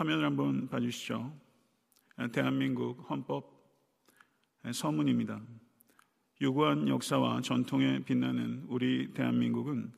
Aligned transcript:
화면을 0.00 0.24
한번 0.24 0.66
봐주시죠. 0.66 1.30
대한민국 2.32 3.04
헌법 3.10 3.52
서문입니다. 4.72 5.42
유구한 6.40 6.88
역사와 6.88 7.42
전통에 7.42 8.02
빛나는 8.04 8.64
우리 8.68 9.12
대한민국은 9.12 9.92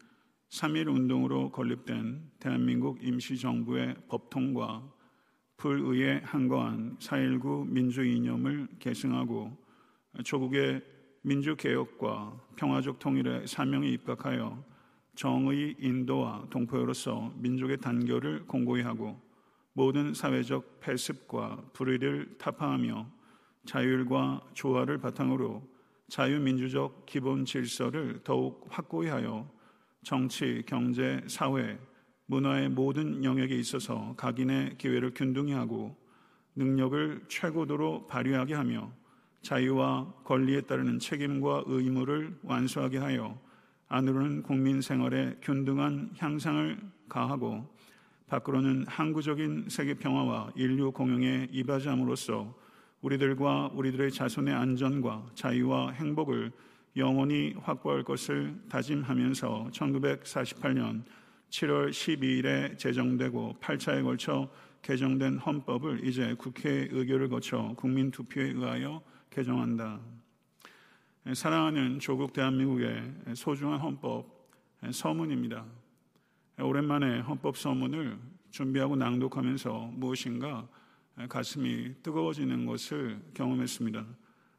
3.1 0.50 0.88
운동으로 0.88 1.52
건립된 1.52 2.32
대한민국 2.40 2.98
임시정부의 3.00 3.95
법통과 4.09 4.93
불의에 5.57 6.23
한거한 6.25 6.96
4.19 6.98 7.69
민주 7.69 8.05
이념을 8.05 8.66
계승하고 8.80 9.57
조국의 10.25 10.82
민주개혁과 11.23 12.41
평화적 12.57 12.98
통일의 12.98 13.46
사명에 13.46 13.87
입각하여 13.91 14.64
정의 15.14 15.77
인도와 15.79 16.48
동포로서 16.50 17.32
민족의 17.37 17.77
단결을 17.77 18.48
공고히 18.48 18.82
하고 18.82 19.30
모든 19.74 20.12
사회적 20.12 20.80
폐습과 20.80 21.70
불의를 21.72 22.36
타파하며 22.38 23.10
자율과 23.64 24.42
조화를 24.54 24.98
바탕으로 24.98 25.62
자유민주적 26.08 27.06
기본 27.06 27.45
질서를 27.45 28.20
더욱 28.22 28.66
확고히 28.68 29.08
하여 29.08 29.48
정치, 30.02 30.62
경제, 30.66 31.22
사회, 31.26 31.78
문화의 32.26 32.68
모든 32.68 33.24
영역에 33.24 33.54
있어서 33.56 34.14
각인의 34.16 34.76
기회를 34.78 35.14
균등히 35.14 35.52
하고 35.52 35.96
능력을 36.54 37.24
최고도로 37.28 38.09
발휘하게 38.09 38.54
하며 38.54 38.92
자유와 39.42 40.14
권리에 40.24 40.62
따르는 40.62 40.98
책임과 40.98 41.64
의무를 41.66 42.38
완수하게 42.42 42.98
하여 42.98 43.40
안으로는 43.88 44.42
국민 44.42 44.80
생활에 44.80 45.36
균등한 45.42 46.12
향상을 46.18 46.78
가하고 47.09 47.66
밖으로는 48.32 48.86
항구적인 48.88 49.66
세계 49.68 49.92
평화와 49.92 50.52
인류 50.56 50.90
공영에 50.90 51.48
이바지함으로써 51.51 52.54
우리들과 53.02 53.73
우리들의 53.74 54.10
자손의 54.10 54.54
안전과 54.54 55.32
자유와 55.34 55.90
행복을 55.90 56.51
영원히 56.96 57.54
확보할 57.60 58.02
것을 58.02 58.59
다짐하면서 58.70 59.68
1948년 59.70 61.02
7월 61.51 61.90
12일에 61.90 62.79
제정되고 62.79 63.57
8차에 63.60 64.03
걸쳐 64.03 64.48
개정된 64.81 65.37
헌법을 65.37 66.06
이제 66.06 66.34
국회 66.38 66.88
의결을 66.91 67.28
거쳐 67.28 67.75
국민 67.76 68.10
투표에 68.10 68.44
의하여 68.53 69.03
개정한다. 69.28 70.00
사랑하는 71.34 71.98
조국 71.98 72.32
대한민국의 72.32 73.34
소중한 73.34 73.78
헌법 73.78 74.25
서문입니다. 74.91 75.81
오랜만에 76.62 77.21
헌법 77.21 77.56
서문을 77.56 78.19
준비하고 78.50 78.97
낭독하면서 78.97 79.93
무엇인가 79.94 80.69
가슴이 81.28 81.94
뜨거워지는 82.03 82.66
것을 82.66 83.21
경험했습니다. 83.34 84.06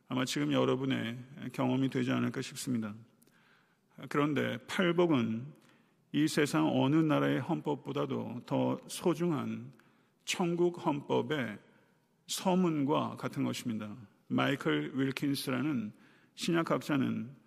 아마 0.09 0.25
지금 0.25 0.51
여러분의 0.51 1.17
경험이 1.53 1.89
되지 1.89 2.11
않을까 2.11 2.41
싶습니다. 2.41 2.93
그런데 4.09 4.57
팔복은 4.67 5.45
이 6.11 6.27
세상 6.27 6.67
어느 6.67 6.95
나라의 6.95 7.39
헌법보다도 7.41 8.41
더 8.45 8.79
소중한 8.87 9.71
천국 10.25 10.85
헌법의 10.85 11.57
서문과 12.27 13.17
같은 13.17 13.43
것입니다. 13.43 13.95
마이클 14.27 14.91
윌킨스라는 14.93 15.91
신약학자는 16.35 17.42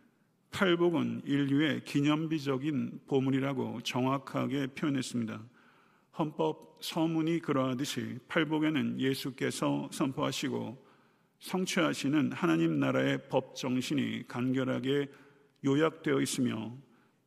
팔복은 0.50 1.22
인류의 1.24 1.84
기념비적인 1.84 3.00
보물이라고 3.06 3.80
정확하게 3.82 4.68
표현했습니다. 4.68 5.42
헌법 6.18 6.78
서문이 6.80 7.40
그러하듯이 7.40 8.18
팔복에는 8.28 9.00
예수께서 9.00 9.88
선포하시고 9.92 10.86
성취하시는 11.40 12.32
하나님 12.32 12.80
나라의 12.80 13.28
법 13.28 13.54
정신이 13.54 14.26
간결하게 14.28 15.10
요약되어 15.64 16.20
있으며 16.20 16.76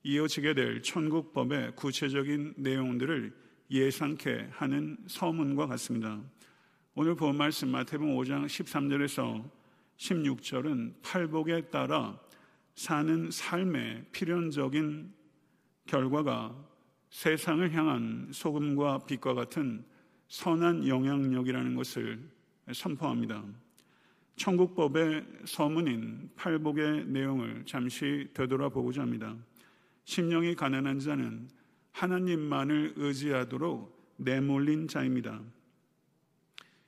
이어지게 0.03 0.53
될 0.53 0.81
천국법의 0.81 1.75
구체적인 1.75 2.55
내용들을 2.57 3.35
예상케 3.69 4.47
하는 4.51 4.97
서문과 5.07 5.67
같습니다. 5.67 6.21
오늘 6.95 7.15
본 7.15 7.37
말씀 7.37 7.69
마태복음 7.69 8.15
5장 8.15 8.45
13절에서 8.45 9.49
16절은 9.97 10.93
팔복에 11.03 11.69
따라 11.69 12.19
사는 12.79 13.29
삶의 13.29 14.05
필연적인 14.13 15.13
결과가 15.85 16.55
세상을 17.09 17.73
향한 17.73 18.29
소금과 18.31 18.99
빛과 18.99 19.33
같은 19.33 19.83
선한 20.29 20.87
영향력이라는 20.87 21.75
것을 21.75 22.23
선포합니다. 22.71 23.43
천국법의 24.37 25.25
서문인 25.43 26.29
팔복의 26.37 27.07
내용을 27.07 27.65
잠시 27.65 28.29
되돌아보고자 28.33 29.01
합니다. 29.01 29.35
심령이 30.05 30.55
가난한 30.55 30.99
자는 30.99 31.49
하나님만을 31.91 32.93
의지하도록 32.95 34.15
내몰린 34.15 34.87
자입니다. 34.87 35.41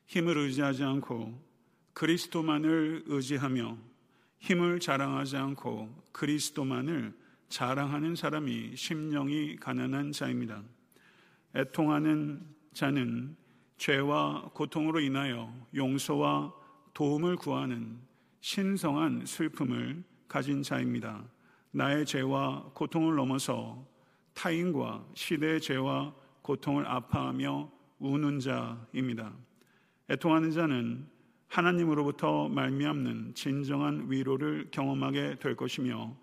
힘을 0.06 0.38
의지하지 0.38 0.86
않고 0.86 1.38
그리스도만을 1.92 3.04
의지하며 3.08 3.91
힘을 4.42 4.80
자랑하지 4.80 5.38
않고 5.38 6.04
그리스도만을 6.12 7.14
자랑하는 7.50 8.16
사람이 8.16 8.76
심령이 8.76 9.58
가난한 9.58 10.12
자입니다. 10.12 10.64
애통하는 11.56 12.42
자는 12.74 13.36
죄와 13.78 14.52
고통으로 14.54 15.00
인하여 15.00 15.54
용서와 15.76 16.54
도움을 16.94 17.36
구하는 17.36 18.00
신성한 18.42 19.26
슬픔을 19.26 20.04
가진 20.28 20.64
자입니다. 20.64 21.24
나의 21.72 22.06
죄와 22.06 22.72
고통을 22.74 23.16
넘어서 23.16 23.86
타인과 24.34 25.06
시대의 25.14 25.62
죄와 25.62 26.16
고통을 26.42 26.88
아파하며 26.88 27.72
우는 28.00 28.40
자입니다. 28.40 29.34
애통하는 30.10 30.52
자는 30.52 31.08
하나님으로부터 31.52 32.48
말미암는 32.48 33.34
진정한 33.36 34.10
위로를 34.10 34.70
경험하게 34.72 35.36
될 35.40 35.58
것이며 35.58 36.16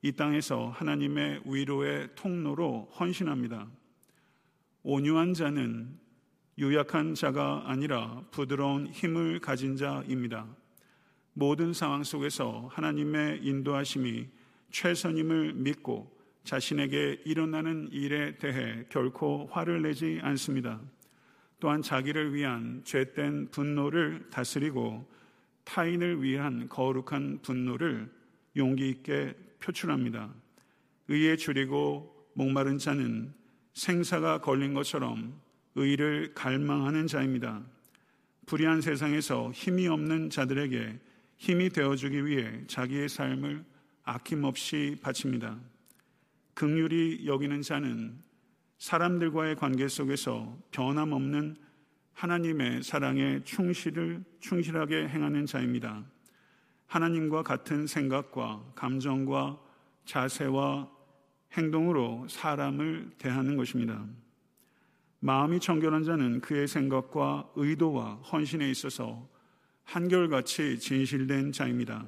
이 0.00 0.12
땅에서 0.12 0.68
하나님의 0.68 1.40
위로의 1.44 2.10
통로로 2.14 2.88
헌신합니다. 2.96 3.66
온유한 4.84 5.34
자는 5.34 5.98
유약한 6.58 7.16
자가 7.16 7.64
아니라 7.66 8.22
부드러운 8.30 8.86
힘을 8.86 9.40
가진 9.40 9.74
자입니다. 9.74 10.46
모든 11.32 11.72
상황 11.72 12.04
속에서 12.04 12.70
하나님의 12.72 13.40
인도하심이 13.42 14.28
최선임을 14.70 15.54
믿고 15.54 16.16
자신에게 16.44 17.22
일어나는 17.24 17.88
일에 17.90 18.38
대해 18.38 18.84
결코 18.88 19.48
화를 19.50 19.82
내지 19.82 20.20
않습니다. 20.22 20.80
또한 21.58 21.82
자기를 21.82 22.34
위한 22.34 22.82
죄된 22.84 23.50
분노를 23.50 24.28
다스리고 24.30 25.06
타인을 25.64 26.22
위한 26.22 26.68
거룩한 26.68 27.40
분노를 27.42 28.10
용기 28.56 28.88
있게 28.90 29.34
표출합니다. 29.60 30.32
의에 31.08 31.36
줄이고 31.36 32.14
목마른 32.34 32.78
자는 32.78 33.32
생사가 33.72 34.40
걸린 34.40 34.74
것처럼 34.74 35.34
의를 35.74 36.32
갈망하는 36.34 37.06
자입니다. 37.06 37.62
불의한 38.46 38.80
세상에서 38.80 39.50
힘이 39.52 39.88
없는 39.88 40.30
자들에게 40.30 40.98
힘이 41.38 41.68
되어주기 41.70 42.24
위해 42.26 42.62
자기의 42.66 43.08
삶을 43.08 43.64
아낌없이 44.04 44.96
바칩니다. 45.02 45.58
극률이 46.54 47.26
여기는 47.26 47.60
자는 47.62 48.25
사람들과의 48.78 49.56
관계 49.56 49.88
속에서 49.88 50.56
변함없는 50.70 51.56
하나님의 52.12 52.82
사랑에 52.82 53.42
충실을 53.44 54.24
충실하게 54.40 55.08
행하는 55.08 55.46
자입니다. 55.46 56.04
하나님과 56.86 57.42
같은 57.42 57.86
생각과 57.86 58.72
감정과 58.74 59.58
자세와 60.04 60.90
행동으로 61.52 62.26
사람을 62.28 63.10
대하는 63.18 63.56
것입니다. 63.56 64.04
마음이 65.20 65.58
청결한 65.60 66.04
자는 66.04 66.40
그의 66.40 66.68
생각과 66.68 67.50
의도와 67.56 68.16
헌신에 68.16 68.70
있어서 68.70 69.28
한결같이 69.84 70.78
진실된 70.78 71.52
자입니다. 71.52 72.06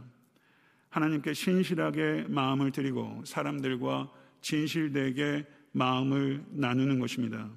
하나님께 0.91 1.33
신실하게 1.33 2.27
마음을 2.29 2.73
드리고 2.73 3.23
사람들과 3.25 4.11
진실되게 4.41 5.47
마음을 5.73 6.45
나누는 6.51 6.99
것입니다. 6.99 7.49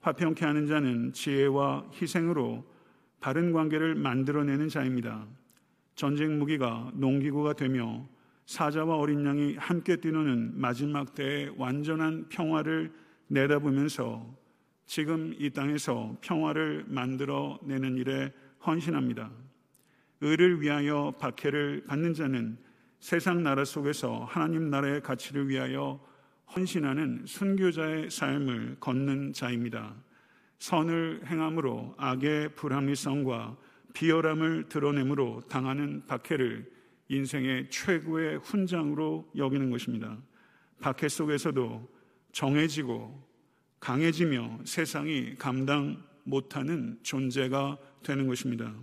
화평케 0.00 0.44
하는 0.44 0.66
자는 0.66 1.12
지혜와 1.12 1.90
희생으로 2.00 2.64
바른 3.20 3.52
관계를 3.52 3.94
만들어내는 3.94 4.68
자입니다. 4.68 5.26
전쟁 5.94 6.38
무기가 6.38 6.90
농기구가 6.94 7.54
되며 7.54 8.06
사자와 8.46 8.96
어린 8.96 9.24
양이 9.26 9.56
함께 9.56 9.96
뛰노는 9.96 10.60
마지막 10.60 11.14
때의 11.14 11.54
완전한 11.56 12.28
평화를 12.28 12.92
내다보면서 13.26 14.32
지금 14.86 15.34
이 15.36 15.50
땅에서 15.50 16.16
평화를 16.20 16.84
만들어내는 16.86 17.96
일에 17.96 18.32
헌신합니다. 18.64 19.30
의를 20.20 20.60
위하여 20.60 21.12
박해를 21.18 21.84
받는 21.86 22.14
자는 22.14 22.56
세상 23.00 23.42
나라 23.42 23.64
속에서 23.64 24.24
하나님 24.24 24.70
나라의 24.70 25.02
가치를 25.02 25.48
위하여 25.48 26.00
헌신하는 26.54 27.24
순교자의 27.26 28.10
삶을 28.10 28.76
걷는 28.80 29.32
자입니다. 29.32 29.94
선을 30.58 31.22
행함으로 31.26 31.94
악의 31.98 32.54
불합리성과 32.54 33.56
비열함을 33.94 34.68
드러내므로 34.68 35.42
당하는 35.48 36.06
박해를 36.06 36.70
인생의 37.08 37.70
최고의 37.70 38.38
훈장으로 38.38 39.30
여기는 39.36 39.70
것입니다. 39.70 40.18
박해 40.80 41.08
속에서도 41.08 41.88
정해지고 42.32 43.26
강해지며 43.80 44.60
세상이 44.64 45.36
감당 45.36 46.02
못하는 46.24 46.98
존재가 47.02 47.78
되는 48.02 48.26
것입니다. 48.26 48.74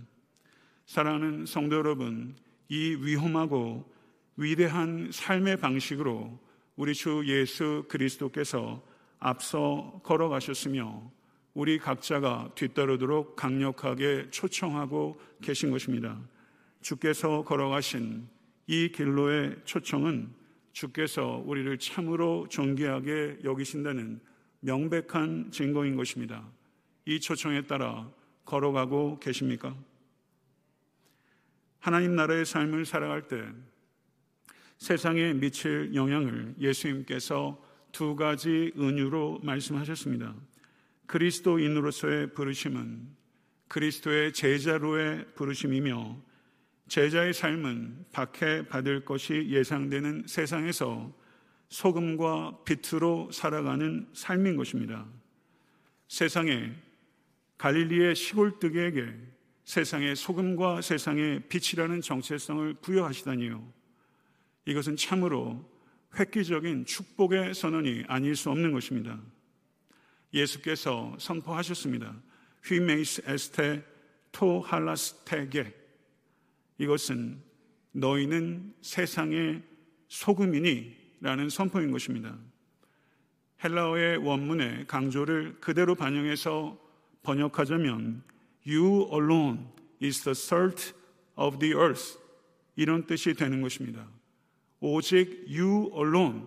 사랑하는 0.86 1.46
성도 1.46 1.76
여러분, 1.76 2.34
이 2.68 2.96
위험하고 3.00 3.92
위대한 4.36 5.10
삶의 5.12 5.58
방식으로 5.58 6.38
우리 6.76 6.92
주 6.92 7.22
예수 7.26 7.84
그리스도께서 7.88 8.82
앞서 9.20 10.00
걸어가셨으며 10.02 11.10
우리 11.54 11.78
각자가 11.78 12.50
뒤따르도록 12.56 13.36
강력하게 13.36 14.28
초청하고 14.30 15.20
계신 15.40 15.70
것입니다. 15.70 16.20
주께서 16.80 17.44
걸어가신 17.44 18.28
이 18.66 18.90
길로의 18.90 19.56
초청은 19.64 20.34
주께서 20.72 21.42
우리를 21.46 21.78
참으로 21.78 22.48
존귀하게 22.48 23.38
여기신다는 23.44 24.20
명백한 24.60 25.52
증거인 25.52 25.94
것입니다. 25.94 26.44
이 27.04 27.20
초청에 27.20 27.62
따라 27.62 28.10
걸어가고 28.44 29.20
계십니까? 29.20 29.76
하나님 31.78 32.16
나라의 32.16 32.44
삶을 32.44 32.84
살아갈 32.84 33.28
때 33.28 33.46
세상에 34.78 35.32
미칠 35.34 35.94
영향을 35.94 36.54
예수님께서 36.58 37.62
두 37.92 38.16
가지 38.16 38.72
은유로 38.76 39.40
말씀하셨습니다. 39.42 40.34
그리스도인으로서의 41.06 42.34
부르심은 42.34 43.08
그리스도의 43.68 44.32
제자로의 44.32 45.26
부르심이며 45.34 46.16
제자의 46.88 47.32
삶은 47.32 48.06
박해 48.12 48.68
받을 48.68 49.04
것이 49.04 49.46
예상되는 49.48 50.24
세상에서 50.26 51.12
소금과 51.68 52.64
빛으로 52.64 53.30
살아가는 53.32 54.06
삶인 54.12 54.56
것입니다. 54.56 55.06
세상에 56.08 56.72
갈릴리의 57.58 58.14
시골뜨기에게 58.14 59.14
세상의 59.64 60.14
소금과 60.14 60.82
세상의 60.82 61.48
빛이라는 61.48 62.00
정체성을 62.02 62.74
부여하시다니요. 62.74 63.83
이것은 64.66 64.96
참으로 64.96 65.64
획기적인 66.18 66.86
축복의 66.86 67.54
선언이 67.54 68.04
아닐 68.08 68.36
수 68.36 68.50
없는 68.50 68.72
것입니다. 68.72 69.20
예수께서 70.32 71.16
선포하셨습니다. 71.18 72.14
휘메이스 72.64 73.22
에스테 73.26 73.84
토 74.32 74.60
할라스테게 74.60 75.72
이것은 76.78 77.40
너희는 77.92 78.74
세상의 78.80 79.62
소금이니 80.08 81.04
라는 81.20 81.48
선포인 81.48 81.90
것입니다. 81.90 82.36
헬라어의 83.62 84.18
원문의 84.18 84.86
강조를 84.86 85.60
그대로 85.60 85.94
반영해서 85.94 86.78
번역하자면 87.22 88.22
You 88.66 89.08
alone 89.12 89.60
is 90.02 90.22
the 90.22 90.32
salt 90.32 90.92
of 91.36 91.58
the 91.58 91.74
earth 91.74 92.18
이런 92.76 93.06
뜻이 93.06 93.34
되는 93.34 93.62
것입니다. 93.62 94.06
오직 94.86 95.46
you 95.48 95.90
alone 95.96 96.42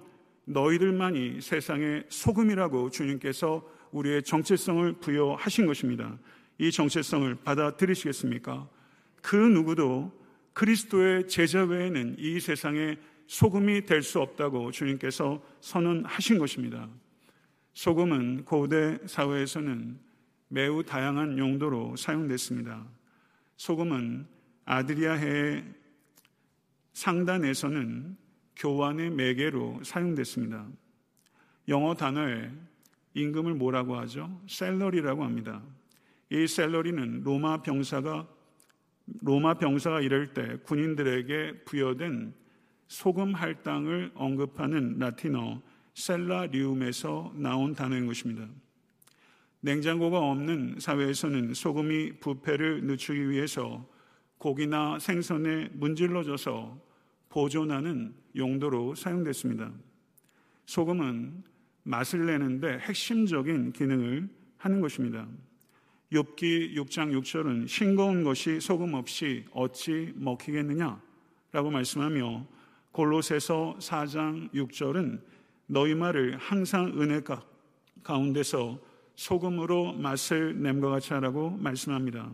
너희들만이 0.46 1.42
세상의 1.42 2.04
소금이라고 2.08 2.92
주님께서 2.92 3.68
우리의 3.92 4.22
정체성을 4.22 4.94
부여하신 5.00 5.66
것입니다. 5.66 6.16
이 6.60 6.72
정체성을 6.72 7.34
받아들이시겠습니까? 7.44 8.70
그 9.24 9.36
누구도 9.36 10.12
그리스도의 10.54 11.28
제자 11.28 11.64
외에는 11.64 12.18
이 12.20 12.40
세상에 12.40 12.98
소금이 13.26 13.88
될 13.88 14.04
수 14.04 14.20
없다고 14.20 14.70
주님께서 14.70 15.44
선언하신 15.62 16.38
것입니다. 16.38 16.88
소금은 17.74 18.46
고대 18.46 19.00
사회에서는 19.08 19.98
매우 20.50 20.84
다양한 20.84 21.40
용도로 21.40 21.96
사용됐습니다. 21.96 22.86
소금은 23.56 24.28
아드리아해의 24.66 25.66
상단에서는 26.94 28.27
교환의 28.58 29.12
매개로 29.12 29.82
사용됐습니다. 29.84 30.68
영어 31.68 31.94
단어에 31.94 32.52
임금을 33.14 33.54
뭐라고 33.54 33.96
하죠? 33.98 34.42
셀러리라고 34.48 35.24
합니다. 35.24 35.62
이 36.30 36.48
셀러리는 36.48 37.24
로마 37.24 37.62
병사가 37.62 38.28
로마 39.22 39.54
병사가 39.54 40.02
이럴 40.02 40.34
때 40.34 40.58
군인들에게 40.64 41.64
부여된 41.64 42.34
소금 42.88 43.34
할당을 43.34 44.12
언급하는 44.16 44.98
라틴어 45.00 45.62
셀라리움에서 45.94 47.34
나온 47.36 47.74
단어인 47.74 48.06
것입니다. 48.06 48.48
냉장고가 49.62 50.20
없는 50.20 50.78
사회에서는 50.80 51.54
소금이 51.54 52.20
부패를 52.20 52.84
늦추기 52.84 53.30
위해서 53.30 53.88
고기나 54.38 55.00
생선에 55.00 55.70
문질러져서 55.74 56.87
보존하는 57.30 58.14
용도로 58.36 58.96
사용됐습니다. 58.96 59.72
소금은 60.66 61.44
맛을 61.84 62.26
내는데 62.26 62.80
핵심적인 62.80 63.72
기능을 63.72 64.30
하는 64.58 64.82
것입니다. 64.82 65.28
욥기 66.12 66.76
6장 66.76 67.12
6절은 67.20 67.68
싱거운 67.68 68.24
것이 68.24 68.60
소금 68.60 68.94
없이 68.94 69.46
어찌 69.52 70.14
먹히겠느냐라고 70.16 71.70
말씀하며 71.72 72.48
골로새서 72.92 73.78
4장 73.80 74.52
6절은 74.54 75.22
너희 75.68 75.94
말을 75.96 76.38
항상 76.38 77.00
은혜 77.00 77.22
가운데서 78.04 78.80
소금으로 79.16 79.94
맛을 79.94 80.62
냄과 80.62 80.90
같이 80.90 81.14
하라고 81.14 81.52
말씀합니다. 81.52 82.32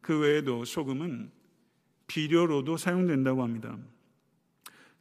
그 0.00 0.18
외에도 0.18 0.64
소금은 0.64 1.30
비료로도 2.06 2.76
사용된다고 2.76 3.42
합니다. 3.42 3.76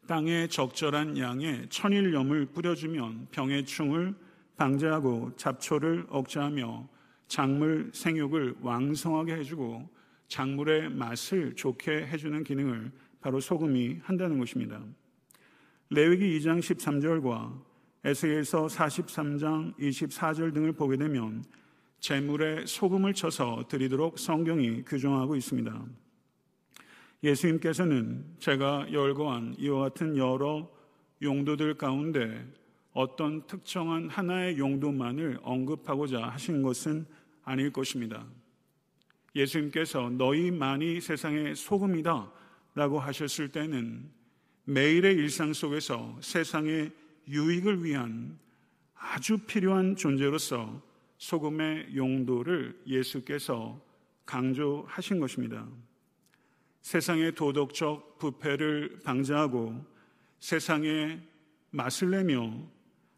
땅에 0.07 0.47
적절한 0.47 1.17
양의 1.17 1.69
천일염을 1.69 2.47
뿌려주면 2.47 3.27
병의 3.31 3.65
충을 3.65 4.13
방지하고 4.57 5.31
잡초를 5.37 6.05
억제하며 6.09 6.87
작물 7.27 7.91
생육을 7.93 8.55
왕성하게 8.61 9.35
해주고 9.35 9.89
작물의 10.27 10.89
맛을 10.89 11.55
좋게 11.55 12.07
해주는 12.07 12.43
기능을 12.43 12.91
바로 13.21 13.39
소금이 13.39 13.99
한다는 14.03 14.37
것입니다. 14.37 14.81
레위기 15.89 16.39
2장 16.39 16.59
13절과 16.59 17.61
에스겔서 18.03 18.67
43장 18.67 19.77
24절 19.77 20.53
등을 20.53 20.73
보게 20.73 20.97
되면 20.97 21.43
재물에 21.99 22.65
소금을 22.65 23.13
쳐서 23.13 23.65
드리도록 23.69 24.17
성경이 24.17 24.83
규정하고 24.85 25.35
있습니다. 25.35 25.85
예수님께서는 27.23 28.25
제가 28.39 28.91
열거한 28.91 29.55
이와 29.59 29.89
같은 29.89 30.17
여러 30.17 30.69
용도들 31.21 31.75
가운데 31.75 32.45
어떤 32.93 33.45
특정한 33.45 34.09
하나의 34.09 34.57
용도만을 34.57 35.39
언급하고자 35.43 36.23
하신 36.29 36.61
것은 36.61 37.05
아닐 37.43 37.71
것입니다. 37.71 38.25
예수님께서 39.35 40.09
너희만이 40.09 40.99
세상의 40.99 41.55
소금이다 41.55 42.31
라고 42.75 42.99
하셨을 42.99 43.49
때는 43.49 44.09
매일의 44.65 45.15
일상 45.15 45.53
속에서 45.53 46.17
세상의 46.21 46.91
유익을 47.27 47.83
위한 47.83 48.37
아주 48.95 49.37
필요한 49.37 49.95
존재로서 49.95 50.81
소금의 51.17 51.95
용도를 51.95 52.81
예수께서 52.87 53.79
강조하신 54.25 55.19
것입니다. 55.19 55.67
세상의 56.81 57.35
도덕적 57.35 58.17
부패를 58.17 58.99
방지하고 59.03 59.83
세상에 60.39 61.19
맛을 61.69 62.11
내며 62.11 62.51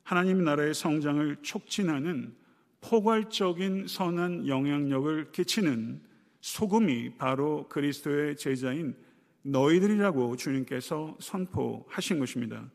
하나님 0.04 0.44
나라의 0.44 0.74
성장을 0.74 1.38
촉진하는 1.42 2.36
포괄적인 2.82 3.88
선한 3.88 4.48
영향력을 4.48 5.32
끼치는 5.32 6.02
소금이 6.42 7.16
바로 7.18 7.68
그리스도의 7.70 8.36
제자인 8.36 8.96
너희들이라고 9.44 10.36
주님께서 10.36 11.18
선포하신 11.20 12.20
것입니다. 12.20 12.70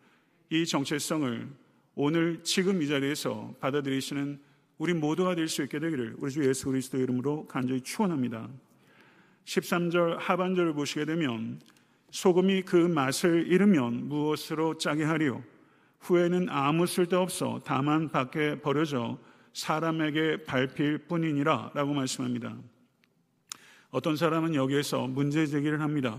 이 0.50 0.64
정체성을 0.64 1.48
오늘 1.94 2.42
지금 2.42 2.80
이 2.80 2.88
자리에서 2.88 3.54
받아들이시는 3.60 4.40
우리 4.78 4.94
모두가 4.94 5.34
될 5.34 5.48
수 5.48 5.62
있게 5.62 5.78
되기를 5.78 6.16
우리 6.18 6.30
주 6.30 6.46
예수 6.48 6.66
그리스도 6.66 6.98
이름으로 6.98 7.46
간절히 7.46 7.80
축원합니다. 7.82 8.48
13절 9.48 10.18
하반절을 10.18 10.74
보시게 10.74 11.06
되면 11.06 11.58
소금이 12.10 12.62
그 12.62 12.76
맛을 12.76 13.46
잃으면 13.50 14.08
무엇으로 14.08 14.76
짜게 14.76 15.04
하리요 15.04 15.42
후에는 16.00 16.48
아무 16.50 16.86
쓸데없어 16.86 17.62
다만 17.64 18.10
밖에 18.10 18.60
버려져 18.60 19.18
사람에게 19.54 20.44
밟힐 20.44 20.98
뿐이니라 21.08 21.72
라고 21.74 21.94
말씀합니다. 21.94 22.56
어떤 23.90 24.16
사람은 24.16 24.54
여기에서 24.54 25.06
문제 25.06 25.46
제기를 25.46 25.80
합니다. 25.80 26.18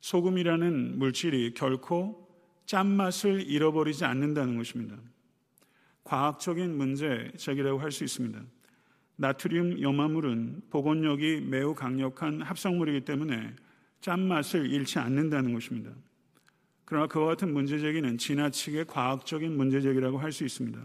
소금이라는 0.00 0.98
물질이 0.98 1.52
결코 1.54 2.26
짠맛을 2.64 3.48
잃어버리지 3.48 4.04
않는다는 4.06 4.56
것입니다. 4.56 4.96
과학적인 6.04 6.74
문제 6.76 7.30
제기라고 7.36 7.78
할 7.78 7.92
수 7.92 8.02
있습니다. 8.02 8.40
나트륨 9.20 9.82
염화물은 9.82 10.62
복원력이 10.70 11.42
매우 11.42 11.74
강력한 11.74 12.40
합성물이기 12.40 13.04
때문에 13.04 13.54
짠맛을 14.00 14.72
잃지 14.72 14.98
않는다는 14.98 15.52
것입니다. 15.52 15.90
그러나 16.86 17.06
그와 17.06 17.26
같은 17.26 17.52
문제 17.52 17.78
제기는 17.78 18.16
지나치게 18.16 18.84
과학적인 18.84 19.54
문제 19.54 19.82
제기라고 19.82 20.16
할 20.16 20.32
수 20.32 20.44
있습니다. 20.44 20.82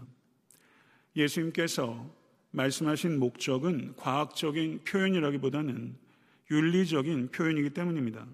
예수님께서 1.16 2.14
말씀하신 2.50 3.18
목적은 3.18 3.94
과학적인 3.96 4.84
표현이라기보다는 4.84 5.96
윤리적인 6.50 7.30
표현이기 7.30 7.70
때문입니다. 7.70 8.26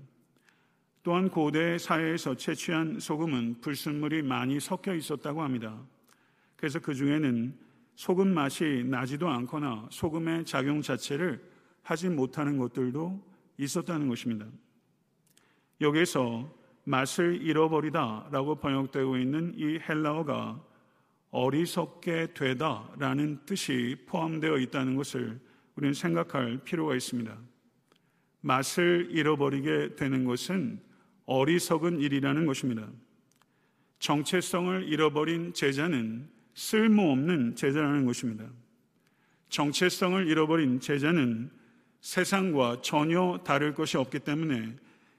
또한 1.05 1.29
고대 1.29 1.79
사회에서 1.79 2.35
채취한 2.35 2.99
소금은 2.99 3.61
불순물이 3.61 4.23
많이 4.23 4.59
섞여 4.59 4.97
있었다고 4.97 5.43
합니다. 5.43 5.81
그래서 6.57 6.81
그 6.81 6.93
중에는 6.93 7.57
소금 7.95 8.29
맛이 8.29 8.85
나지도 8.87 9.29
않거나 9.29 9.89
소금의 9.91 10.45
작용 10.45 10.81
자체를 10.81 11.43
하지 11.83 12.09
못하는 12.09 12.59
것들도 12.59 13.23
있었다는 13.59 14.09
것입니다. 14.09 14.47
여기에서 15.81 16.53
맛을 16.85 17.43
잃어버리다 17.43 18.29
라고 18.31 18.57
번역되고 18.57 19.17
있는 19.17 19.55
이 19.57 19.79
헬라어가 19.79 20.61
어리석게 21.31 22.35
되다 22.35 22.91
라는 22.99 23.41
뜻이 23.47 23.97
포함되어 24.07 24.59
있다는 24.59 24.97
것을 24.97 25.41
우리는 25.77 25.95
생각할 25.95 26.59
필요가 26.65 26.95
있습니다. 26.95 27.37
맛을 28.41 29.09
잃어버리게 29.11 29.97
되는 29.97 30.25
것은 30.25 30.81
어리석은 31.27 32.01
일이라는 32.01 32.47
것입니다. 32.47 32.89
정체성을 33.99 34.89
잃어버린 34.89 35.55
제자는 35.55 36.29
쓸모없는 36.55 37.57
제자라는 37.57 38.07
것입니다. 38.07 38.45
정체성을 39.49 40.27
잃어버린 40.29 40.81
제자는 40.81 41.51
세상과 42.01 42.81
전혀 42.83 43.41
다를 43.45 43.75
것이 43.75 43.97
없기 43.97 44.21
때문에 44.21 44.75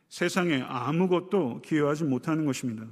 세상에 0.09 0.61
아무것도 0.61 1.61
기여하지 1.63 2.03
못하는 2.03 2.45
것입니다. 2.45 2.85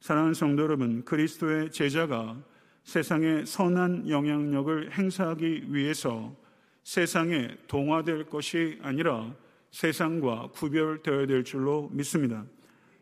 사랑하는 0.00 0.34
성도 0.34 0.62
여러분, 0.62 1.04
그리스도의 1.04 1.70
제자가 1.72 2.36
세상에 2.84 3.44
선한 3.44 4.08
영향력을 4.08 4.92
행사하기 4.92 5.74
위해서 5.74 6.36
세상에 6.84 7.56
동화될 7.66 8.26
것이 8.26 8.78
아니라 8.82 9.34
세상과 9.72 10.50
구별되어야 10.52 11.26
될 11.26 11.42
줄로 11.42 11.88
믿습니다. 11.92 12.44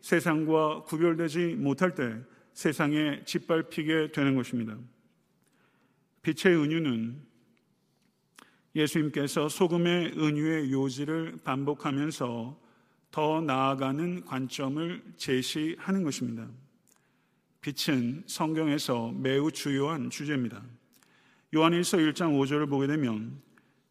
세상과 0.01 0.83
구별되지 0.83 1.55
못할 1.59 1.93
때 1.93 2.15
세상에 2.55 3.21
짓밟히게 3.25 4.13
되는 4.13 4.35
것입니다. 4.35 4.77
빛의 6.23 6.55
은유는 6.55 7.21
예수님께서 8.75 9.49
소금의 9.49 10.13
은유의 10.17 10.71
요지를 10.71 11.39
반복하면서 11.43 12.59
더 13.11 13.41
나아가는 13.41 14.23
관점을 14.25 15.03
제시하는 15.17 16.03
것입니다. 16.03 16.47
빛은 17.61 18.23
성경에서 18.25 19.11
매우 19.11 19.51
주요한 19.51 20.09
주제입니다. 20.09 20.63
요한일서 21.53 21.97
1장 21.97 22.39
5절을 22.39 22.69
보게 22.69 22.87
되면 22.87 23.41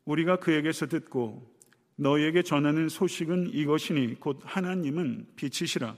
우리가 0.06 0.37
그에게서 0.37 0.87
듣고 0.87 1.54
너희에게 1.97 2.42
전하는 2.42 2.88
소식은 2.88 3.50
이것이니 3.52 4.21
곧 4.21 4.40
하나님은 4.42 5.26
빛이시라 5.37 5.97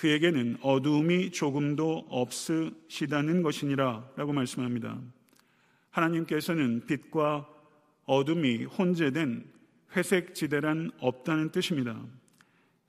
그에게는 0.00 0.56
어두움이 0.62 1.30
조금도 1.30 2.06
없으시다는 2.08 3.42
것이니라 3.42 4.12
라고 4.16 4.32
말씀합니다. 4.32 4.98
하나님께서는 5.90 6.86
빛과 6.86 7.46
어둠이 8.06 8.64
혼재된 8.64 9.44
회색 9.94 10.34
지대란 10.34 10.90
없다는 11.00 11.50
뜻입니다. 11.50 12.02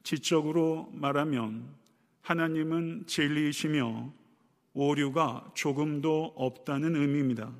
지적으로 0.04 0.90
말하면 0.94 1.66
하나님은 2.22 3.04
진리이시며 3.08 4.14
오류가 4.74 5.52
조금도 5.54 6.36
없다는 6.38 6.96
의미입니다. 6.96 7.52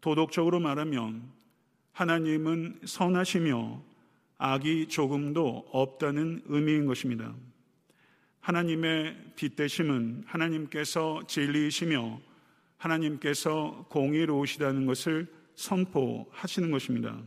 도덕적으로 0.00 0.60
말하면 0.60 1.30
하나님은 1.92 2.80
선하시며 2.86 3.82
악이 4.38 4.88
조금도 4.88 5.68
없다는 5.70 6.44
의미인 6.46 6.86
것입니다. 6.86 7.34
하나님의 8.42 9.32
빛대심은 9.36 10.24
하나님께서 10.26 11.22
진리이시며 11.28 12.20
하나님께서 12.76 13.86
공의로우시다는 13.88 14.84
것을 14.86 15.32
선포하시는 15.54 16.70
것입니다. 16.72 17.20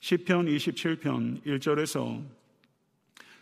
시편 0.00 0.46
27편 0.46 1.44
1절에서 1.44 2.22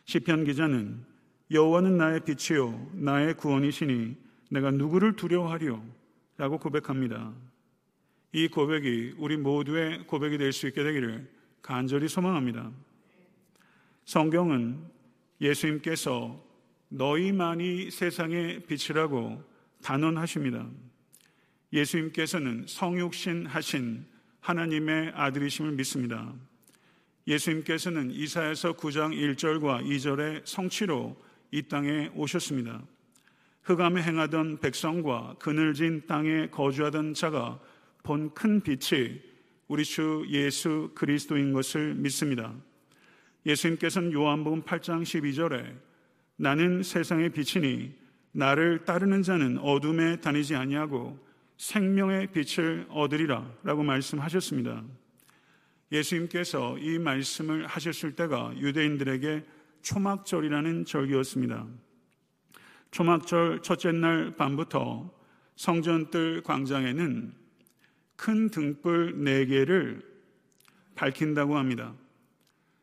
시편 0.04 0.44
기자는 0.44 1.04
여호와는 1.50 1.96
나의 1.96 2.20
빛이요 2.24 2.92
나의 2.94 3.34
구원이시니 3.34 4.16
내가 4.50 4.70
누구를 4.70 5.16
두려워하리요 5.16 5.84
라고 6.36 6.58
고백합니다. 6.58 7.32
이 8.32 8.46
고백이 8.46 9.14
우리 9.18 9.36
모두의 9.36 10.06
고백이 10.06 10.38
될 10.38 10.52
수 10.52 10.68
있게 10.68 10.84
되기를 10.84 11.28
간절히 11.62 12.06
소망합니다. 12.06 12.70
성경은 14.04 14.78
예수님께서 15.40 16.45
너희만이 16.88 17.90
세상의 17.90 18.60
빛이라고 18.66 19.42
단언하십니다. 19.82 20.68
예수님께서는 21.72 22.64
성육신 22.68 23.46
하신 23.46 24.06
하나님의 24.40 25.12
아들이심을 25.14 25.72
믿습니다. 25.72 26.32
예수님께서는 27.26 28.12
이사에서 28.12 28.74
9장 28.74 29.12
1절과 29.12 29.84
2절의 29.84 30.46
성취로 30.46 31.20
이 31.50 31.62
땅에 31.62 32.10
오셨습니다. 32.14 32.82
흑암에 33.62 34.02
행하던 34.02 34.60
백성과 34.60 35.34
그늘진 35.40 36.06
땅에 36.06 36.48
거주하던 36.48 37.14
자가 37.14 37.60
본 38.04 38.32
큰 38.32 38.60
빛이 38.60 39.20
우리 39.66 39.84
주 39.84 40.24
예수 40.28 40.92
그리스도인 40.94 41.52
것을 41.52 41.94
믿습니다. 41.96 42.54
예수님께서는 43.44 44.12
요한복음 44.12 44.62
8장 44.62 45.02
12절에 45.02 45.76
나는 46.36 46.82
세상의 46.82 47.30
빛이니 47.30 47.94
나를 48.32 48.84
따르는 48.84 49.22
자는 49.22 49.58
어둠에 49.58 50.20
다니지 50.20 50.54
아니하고 50.54 51.18
생명의 51.56 52.28
빛을 52.32 52.86
얻으리라 52.90 53.50
라고 53.62 53.82
말씀하셨습니다. 53.82 54.84
예수님께서 55.90 56.78
이 56.78 56.98
말씀을 56.98 57.66
하셨을 57.66 58.14
때가 58.14 58.52
유대인들에게 58.58 59.44
초막절이라는 59.82 60.84
절기였습니다. 60.84 61.66
초막절 62.90 63.62
첫째 63.62 63.92
날 63.92 64.36
밤부터 64.36 65.10
성전뜰 65.54 66.42
광장에는 66.42 67.32
큰 68.16 68.50
등불 68.50 69.14
4개를 69.16 70.02
밝힌다고 70.94 71.56
합니다. 71.56 71.94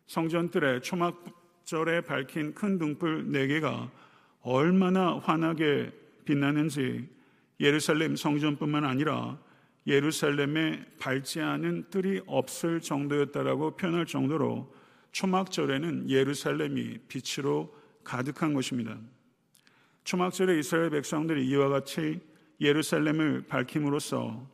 성전뜰에 0.08 0.80
초막 0.82 1.43
절에 1.66 2.02
밝힌 2.02 2.54
큰 2.54 2.78
등불 2.78 3.26
4개가 3.26 3.90
얼마나 4.42 5.18
환하게 5.18 5.92
빛나는지 6.26 7.08
예루살렘 7.60 8.16
성전뿐만 8.16 8.84
아니라 8.84 9.40
예루살렘에 9.88 10.86
밝지 11.00 11.42
않은 11.42 11.90
뜰이 11.90 12.22
없을 12.26 12.82
정도였다라고 12.82 13.76
표현할 13.76 14.06
정도로 14.06 14.74
초막절에는 15.12 16.10
예루살렘이 16.10 17.00
빛으로 17.08 17.74
가득한 18.04 18.54
것입니다. 18.54 18.98
초막절에 20.04 20.60
이스라엘 20.60 20.90
백성들이 20.90 21.48
이와 21.48 21.70
같이 21.70 22.20
예루살렘을 22.60 23.44
밝힘으로써 23.48 24.46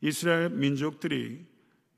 이스라엘 0.00 0.50
민족들이 0.50 1.44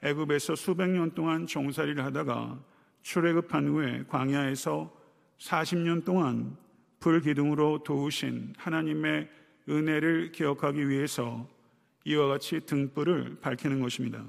애굽에서 0.03 0.55
수백 0.55 0.91
년 0.91 1.13
동안 1.13 1.47
종살이를 1.47 2.05
하다가 2.05 2.63
출애굽한 3.09 3.69
후에 3.69 4.05
광야에서 4.07 4.95
40년 5.39 6.05
동안 6.05 6.55
불기둥으로 7.01 7.83
도우신 7.83 8.53
하나님의 8.59 9.31
은혜를 9.67 10.33
기억하기 10.33 10.87
위해서 10.91 11.49
이와 12.05 12.27
같이 12.27 12.61
등불을 12.61 13.39
밝히는 13.41 13.81
것입니다. 13.81 14.23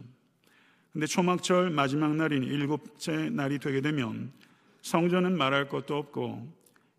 근데 0.93 1.07
초막절 1.07 1.71
마지막 1.71 2.15
날인 2.15 2.45
일곱째 2.45 3.29
날이 3.29 3.59
되게 3.59 3.81
되면 3.81 4.31
성전은 4.81 5.37
말할 5.37 5.67
것도 5.67 5.97
없고 5.97 6.49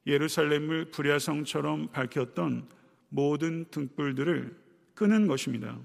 예루살렘을 0.06 0.90
불야성처럼 0.90 1.92
밝혔던 1.92 2.68
모든 3.08 3.64
등불들을 3.70 4.54
끄는 4.94 5.26
것입니다. 5.26 5.78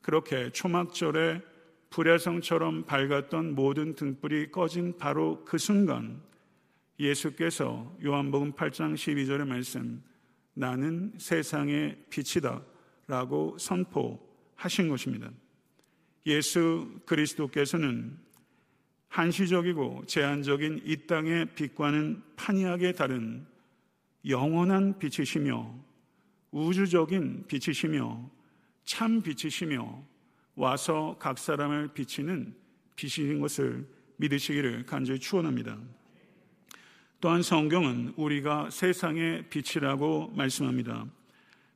그렇게 0.00 0.48
초막절에 0.52 1.42
불야성처럼 1.96 2.84
밝았던 2.84 3.54
모든 3.54 3.94
등불이 3.94 4.50
꺼진 4.50 4.98
바로 4.98 5.42
그 5.46 5.56
순간 5.56 6.20
예수께서 7.00 7.96
요한복음 8.04 8.52
8장 8.52 8.92
12절의 8.92 9.46
말씀 9.46 10.02
나는 10.52 11.14
세상의 11.16 12.04
빛이다 12.10 12.62
라고 13.06 13.56
선포하신 13.58 14.90
것입니다. 14.90 15.30
예수 16.26 17.00
그리스도께서는 17.06 18.18
한시적이고 19.08 20.04
제한적인 20.06 20.82
이 20.84 21.06
땅의 21.06 21.54
빛과는 21.54 22.22
판이하게 22.36 22.92
다른 22.92 23.46
영원한 24.28 24.98
빛이시며 24.98 25.74
우주적인 26.50 27.46
빛이시며 27.46 28.30
참 28.84 29.22
빛이시며 29.22 30.15
와서 30.56 31.16
각 31.18 31.38
사람을 31.38 31.88
비치는 31.92 32.54
빛인 32.96 33.40
것을 33.40 33.86
믿으시기를 34.16 34.86
간절히 34.86 35.20
추원합니다. 35.20 35.78
또한 37.20 37.42
성경은 37.42 38.14
우리가 38.16 38.70
세상의 38.70 39.50
빛이라고 39.50 40.32
말씀합니다. 40.34 41.06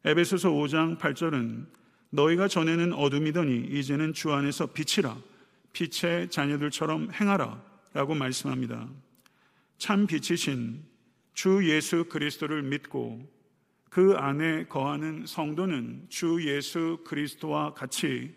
에베소서 0.04 0.50
5장 0.50 0.99
8절은 0.99 1.66
너희가 2.10 2.49
전에는 2.49 2.94
어둠이더니 2.94 3.66
이제는 3.70 4.14
주 4.14 4.32
안에서 4.32 4.66
빛이라 4.66 5.16
빛의 5.72 6.30
자녀들처럼 6.30 7.12
행하라 7.12 7.62
라고 7.92 8.14
말씀합니다. 8.14 8.88
참 9.76 10.06
빛이신 10.06 10.82
주 11.34 11.68
예수 11.68 12.04
그리스도를 12.04 12.62
믿고 12.62 13.28
그 13.90 14.14
안에 14.16 14.66
거하는 14.66 15.26
성도는 15.26 16.06
주 16.08 16.38
예수 16.46 16.99
그리스도와 17.04 17.75
같이 17.75 18.34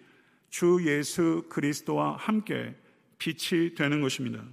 주 0.54 0.80
예수 0.86 1.48
그리스도와 1.50 2.16
함께 2.16 2.76
빛이 3.18 3.74
되는 3.74 4.02
것입니다. 4.02 4.46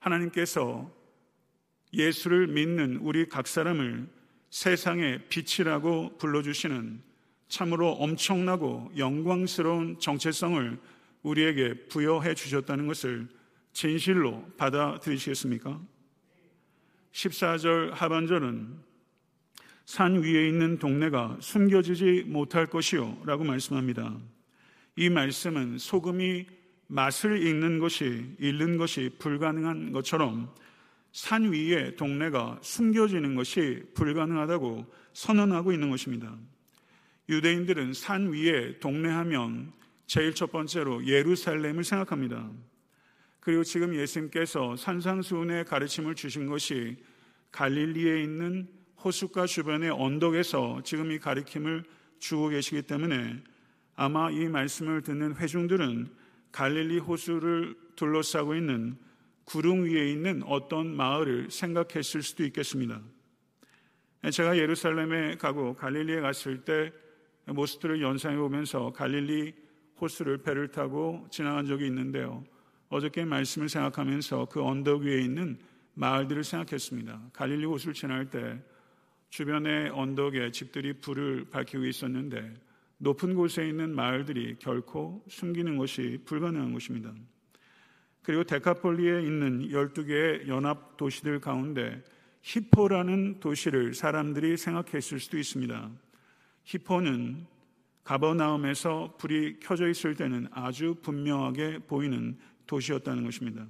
하나님께서 0.00 0.92
예수를 1.92 2.48
믿는 2.48 2.96
우리 2.96 3.28
각 3.28 3.46
사람을 3.46 4.08
세상의 4.50 5.28
빛이라고 5.28 6.18
불러주시는 6.18 7.00
참으로 7.46 7.92
엄청나고 7.92 8.90
영광스러운 8.96 10.00
정체성을 10.00 10.80
우리에게 11.22 11.86
부여해 11.86 12.34
주셨다는 12.34 12.88
것을 12.88 13.28
진실로 13.72 14.44
받아들이시겠습니까? 14.56 15.80
14절 17.12 17.92
하반절은 17.92 18.80
산 19.84 20.24
위에 20.24 20.48
있는 20.48 20.80
동네가 20.80 21.36
숨겨지지 21.40 22.24
못할 22.26 22.66
것이요 22.66 23.22
라고 23.26 23.44
말씀합니다. 23.44 24.18
이 25.00 25.08
말씀은 25.10 25.78
소금이 25.78 26.44
맛을 26.88 27.40
잃는 27.40 27.78
것이, 27.78 28.34
잃는 28.40 28.78
것이 28.78 29.10
불가능한 29.20 29.92
것처럼 29.92 30.52
산 31.12 31.52
위에 31.52 31.94
동네가 31.94 32.58
숨겨지는 32.62 33.36
것이 33.36 33.84
불가능하다고 33.94 34.92
선언하고 35.12 35.70
있는 35.70 35.90
것입니다. 35.90 36.36
유대인들은 37.28 37.92
산 37.92 38.32
위에 38.32 38.80
동네 38.80 39.08
하면 39.08 39.72
제일 40.08 40.34
첫 40.34 40.50
번째로 40.50 41.06
예루살렘을 41.06 41.84
생각합니다. 41.84 42.50
그리고 43.38 43.62
지금 43.62 43.94
예수님께서 43.94 44.74
산상수훈의 44.74 45.64
가르침을 45.66 46.16
주신 46.16 46.48
것이 46.48 46.96
갈릴리에 47.52 48.20
있는 48.24 48.68
호숫가 49.04 49.46
주변의 49.46 49.90
언덕에서 49.90 50.80
지금 50.82 51.12
이 51.12 51.20
가르침을 51.20 51.84
주고 52.18 52.48
계시기 52.48 52.82
때문에 52.82 53.40
아마 54.00 54.30
이 54.30 54.46
말씀을 54.48 55.02
듣는 55.02 55.34
회중들은 55.34 56.06
갈릴리 56.52 57.00
호수를 57.00 57.74
둘러싸고 57.96 58.54
있는 58.54 58.96
구름 59.42 59.82
위에 59.82 60.12
있는 60.12 60.40
어떤 60.44 60.94
마을을 60.94 61.50
생각했을 61.50 62.22
수도 62.22 62.44
있겠습니다. 62.44 63.02
제가 64.32 64.56
예루살렘에 64.56 65.34
가고 65.34 65.74
갈릴리에 65.74 66.20
갔을 66.20 66.64
때 66.64 66.92
모습들을 67.46 68.00
연상해 68.00 68.36
보면서 68.36 68.92
갈릴리 68.92 69.52
호수를 70.00 70.44
배를 70.44 70.68
타고 70.68 71.26
지나간 71.32 71.66
적이 71.66 71.88
있는데요. 71.88 72.44
어저께 72.90 73.24
말씀을 73.24 73.68
생각하면서 73.68 74.44
그 74.44 74.62
언덕 74.62 75.02
위에 75.02 75.22
있는 75.22 75.58
마을들을 75.94 76.44
생각했습니다. 76.44 77.30
갈릴리 77.32 77.64
호수를 77.64 77.94
지날 77.94 78.30
때 78.30 78.62
주변의 79.30 79.90
언덕에 79.90 80.52
집들이 80.52 80.92
불을 80.92 81.50
밝히고 81.50 81.84
있었는데 81.84 82.67
높은 82.98 83.34
곳에 83.34 83.68
있는 83.68 83.94
마을들이 83.94 84.56
결코 84.58 85.24
숨기는 85.28 85.76
것이 85.76 86.18
불가능한 86.24 86.72
것입니다. 86.72 87.14
그리고 88.22 88.44
데카폴리에 88.44 89.22
있는 89.22 89.68
12개의 89.68 90.48
연합 90.48 90.96
도시들 90.96 91.40
가운데 91.40 92.02
히포라는 92.42 93.40
도시를 93.40 93.94
사람들이 93.94 94.56
생각했을 94.56 95.20
수도 95.20 95.38
있습니다. 95.38 95.90
히포는 96.64 97.46
가버나움에서 98.04 99.16
불이 99.18 99.60
켜져 99.60 99.88
있을 99.88 100.14
때는 100.14 100.48
아주 100.50 100.96
분명하게 101.02 101.80
보이는 101.80 102.38
도시였다는 102.66 103.24
것입니다. 103.24 103.66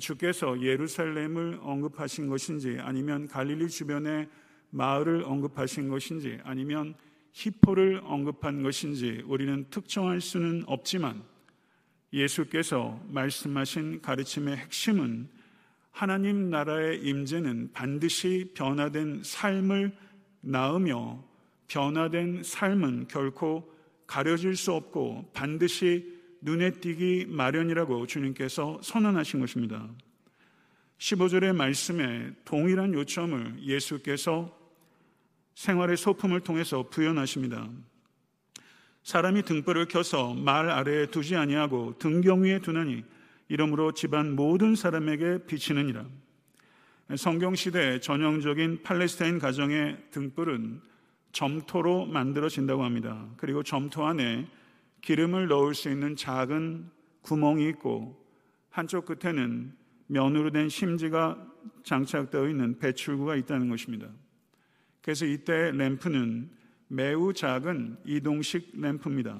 주께서 0.00 0.60
예루살렘을 0.60 1.58
언급하신 1.62 2.28
것인지 2.28 2.78
아니면 2.80 3.28
갈릴리 3.28 3.68
주변의 3.68 4.28
마을을 4.70 5.22
언급하신 5.24 5.88
것인지 5.88 6.40
아니면 6.42 6.94
히포를 7.34 8.00
언급한 8.04 8.62
것인지 8.62 9.22
우리는 9.26 9.66
특정할 9.68 10.20
수는 10.20 10.62
없지만 10.66 11.24
예수께서 12.12 13.00
말씀하신 13.08 14.00
가르침의 14.02 14.56
핵심은 14.56 15.28
하나님 15.90 16.48
나라의 16.48 17.02
임재는 17.02 17.72
반드시 17.72 18.52
변화된 18.54 19.22
삶을 19.24 19.96
낳으며 20.42 21.24
변화된 21.66 22.44
삶은 22.44 23.08
결코 23.08 23.68
가려질 24.06 24.54
수 24.54 24.72
없고 24.72 25.32
반드시 25.34 26.14
눈에 26.40 26.70
띄기 26.70 27.26
마련이라고 27.28 28.06
주님께서 28.06 28.78
선언하신 28.80 29.40
것입니다. 29.40 29.88
15절의 30.98 31.52
말씀에 31.56 32.30
동일한 32.44 32.94
요점을 32.94 33.56
예수께서 33.60 34.63
생활의 35.54 35.96
소품을 35.96 36.40
통해서 36.40 36.88
부연하십니다. 36.88 37.68
사람이 39.02 39.42
등불을 39.42 39.86
켜서 39.86 40.34
말 40.34 40.70
아래에 40.70 41.06
두지 41.06 41.36
아니하고 41.36 41.98
등경 41.98 42.42
위에 42.42 42.58
두나니 42.60 43.04
이러므로 43.48 43.92
집안 43.92 44.34
모든 44.34 44.74
사람에게 44.74 45.46
비치느니라. 45.46 46.06
성경 47.16 47.54
시대 47.54 48.00
전형적인 48.00 48.82
팔레스타인 48.82 49.38
가정의 49.38 49.98
등불은 50.10 50.80
점토로 51.32 52.06
만들어진다고 52.06 52.82
합니다. 52.82 53.28
그리고 53.36 53.62
점토 53.62 54.06
안에 54.06 54.48
기름을 55.02 55.48
넣을 55.48 55.74
수 55.74 55.90
있는 55.90 56.16
작은 56.16 56.88
구멍이 57.20 57.68
있고 57.70 58.24
한쪽 58.70 59.04
끝에는 59.04 59.74
면으로 60.06 60.50
된 60.50 60.68
심지가 60.70 61.36
장착되어 61.82 62.48
있는 62.48 62.78
배출구가 62.78 63.36
있다는 63.36 63.68
것입니다. 63.68 64.08
그래서 65.04 65.26
이때 65.26 65.70
램프는 65.70 66.48
매우 66.88 67.34
작은 67.34 67.98
이동식 68.06 68.70
램프입니다. 68.72 69.38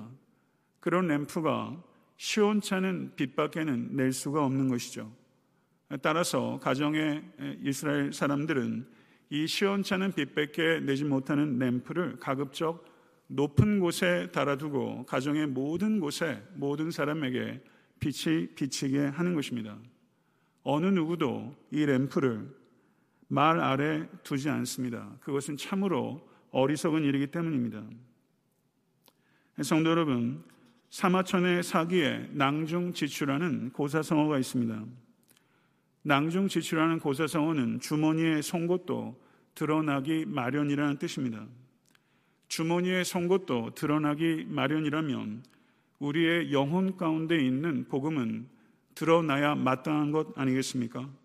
그런 0.78 1.08
램프가 1.08 1.82
시원찮은 2.18 3.12
빛밖에는 3.16 3.96
낼 3.96 4.12
수가 4.12 4.44
없는 4.44 4.68
것이죠. 4.68 5.10
따라서 6.02 6.60
가정의 6.62 7.22
이스라엘 7.62 8.12
사람들은 8.12 8.86
이 9.30 9.46
시원찮은 9.46 10.12
빛밖에 10.12 10.80
내지 10.80 11.02
못하는 11.02 11.58
램프를 11.58 12.18
가급적 12.20 12.84
높은 13.28 13.80
곳에 13.80 14.28
달아두고 14.32 15.06
가정의 15.06 15.46
모든 15.46 15.98
곳에 15.98 16.42
모든 16.52 16.90
사람에게 16.90 17.62
빛이 18.00 18.48
비치게 18.54 18.98
하는 18.98 19.34
것입니다. 19.34 19.78
어느 20.62 20.84
누구도 20.84 21.56
이 21.70 21.86
램프를 21.86 22.54
말 23.34 23.58
아래 23.58 24.06
두지 24.22 24.48
않습니다. 24.48 25.10
그것은 25.18 25.56
참으로 25.56 26.24
어리석은 26.52 27.02
일이기 27.02 27.26
때문입니다. 27.32 27.82
성도 29.60 29.90
여러분, 29.90 30.44
사마천의 30.90 31.64
사기에 31.64 32.28
낭중지추라는 32.30 33.72
고사성어가 33.72 34.38
있습니다. 34.38 34.84
낭중지추라는 36.02 37.00
고사성어는 37.00 37.80
주머니에 37.80 38.40
송곳도 38.40 39.20
드러나기 39.56 40.26
마련이라는 40.26 40.98
뜻입니다. 40.98 41.44
주머니에 42.46 43.02
선 43.02 43.26
것도 43.26 43.74
드러나기 43.74 44.44
마련이라면 44.48 45.42
우리의 45.98 46.52
영혼 46.52 46.96
가운데 46.96 47.36
있는 47.44 47.88
복음은 47.88 48.46
드러나야 48.94 49.56
마땅한 49.56 50.12
것 50.12 50.38
아니겠습니까? 50.38 51.23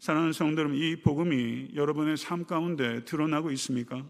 사랑하는 0.00 0.32
성도 0.32 0.60
여러분, 0.60 0.78
이 0.78 0.96
복음이 0.96 1.72
여러분의 1.74 2.16
삶 2.16 2.46
가운데 2.46 3.04
드러나고 3.04 3.50
있습니까? 3.50 4.02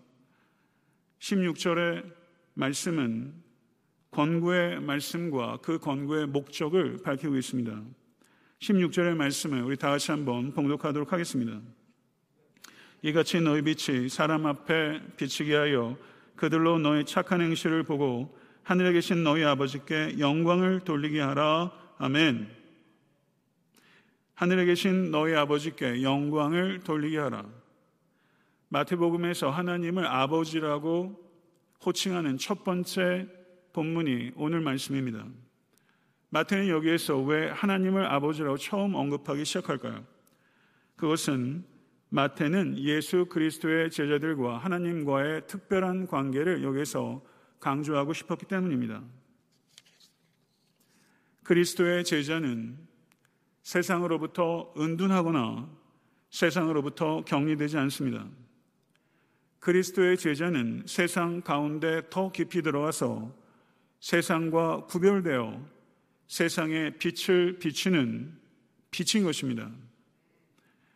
16절의 1.18 2.08
말씀은 2.54 3.34
권고의 4.12 4.80
말씀과 4.82 5.58
그 5.62 5.80
권고의 5.80 6.28
목적을 6.28 6.98
밝히고 7.02 7.36
있습니다. 7.36 7.82
16절의 8.60 9.16
말씀을 9.16 9.64
우리 9.64 9.76
다 9.76 9.90
같이 9.90 10.12
한번 10.12 10.52
봉독하도록 10.52 11.12
하겠습니다. 11.12 11.60
이같이 13.02 13.40
너희 13.40 13.60
빛이 13.62 14.08
사람 14.08 14.46
앞에 14.46 15.00
비치게 15.16 15.56
하여 15.56 15.98
그들로 16.36 16.78
너희 16.78 17.04
착한 17.04 17.40
행실을 17.40 17.82
보고 17.82 18.38
하늘에 18.62 18.92
계신 18.92 19.24
너희 19.24 19.42
아버지께 19.42 20.20
영광을 20.20 20.78
돌리게 20.82 21.20
하라. 21.20 21.72
아멘. 21.98 22.59
하늘에 24.40 24.64
계신 24.64 25.10
너희 25.10 25.34
아버지께 25.34 26.02
영광을 26.02 26.80
돌리게 26.80 27.18
하라. 27.18 27.44
마태복음에서 28.70 29.50
하나님을 29.50 30.06
아버지라고 30.06 31.14
호칭하는 31.84 32.38
첫 32.38 32.64
번째 32.64 33.28
본문이 33.74 34.32
오늘 34.36 34.62
말씀입니다. 34.62 35.26
마태는 36.30 36.68
여기에서 36.68 37.20
왜 37.20 37.50
하나님을 37.50 38.06
아버지라고 38.06 38.56
처음 38.56 38.94
언급하기 38.94 39.44
시작할까요? 39.44 40.06
그것은 40.96 41.66
마태는 42.08 42.78
예수 42.78 43.26
그리스도의 43.26 43.90
제자들과 43.90 44.56
하나님과의 44.56 45.48
특별한 45.48 46.06
관계를 46.06 46.64
여기서 46.64 47.22
강조하고 47.58 48.14
싶었기 48.14 48.46
때문입니다. 48.46 49.02
그리스도의 51.42 52.04
제자는 52.04 52.88
세상으로부터 53.62 54.72
은둔하거나 54.78 55.68
세상으로부터 56.30 57.24
격리되지 57.24 57.76
않습니다. 57.78 58.26
그리스도의 59.58 60.16
제자는 60.16 60.84
세상 60.86 61.42
가운데 61.42 62.02
더 62.08 62.32
깊이 62.32 62.62
들어와서 62.62 63.34
세상과 64.00 64.86
구별되어 64.86 65.60
세상에 66.26 66.96
빛을 66.98 67.58
비추는 67.58 68.38
빛인 68.90 69.24
것입니다. 69.24 69.70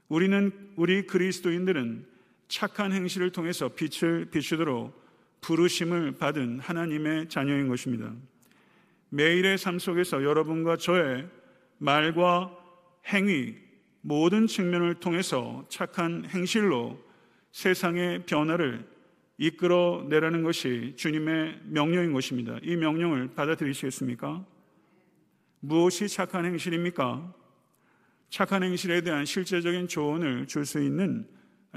우리는 0.08 0.72
우리 0.76 1.06
그리스도인들은 1.06 2.06
착한 2.48 2.92
행실을 2.92 3.30
통해서 3.32 3.68
빛을 3.68 4.26
비추도록 4.30 5.02
부르심을 5.40 6.12
받은 6.12 6.60
하나님의 6.60 7.28
자녀인 7.28 7.68
것입니다. 7.68 8.14
매일의 9.10 9.58
삶 9.58 9.78
속에서 9.78 10.22
여러분과 10.24 10.76
저의 10.76 11.28
말과 11.78 12.56
행위 13.06 13.56
모든 14.00 14.46
측면을 14.46 14.94
통해서 15.00 15.64
착한 15.68 16.24
행실로 16.26 16.98
세상의 17.52 18.26
변화를 18.26 18.86
이끌어 19.38 20.06
내라는 20.08 20.42
것이 20.42 20.94
주님의 20.96 21.60
명령인 21.64 22.12
것입니다. 22.12 22.58
이 22.62 22.76
명령을 22.76 23.34
받아들이시겠습니까? 23.34 24.44
무엇이 25.60 26.08
착한 26.08 26.44
행실입니까? 26.44 27.34
착한 28.28 28.62
행실에 28.62 29.00
대한 29.00 29.24
실제적인 29.24 29.88
조언을 29.88 30.46
줄 30.46 30.66
수 30.66 30.82
있는 30.82 31.26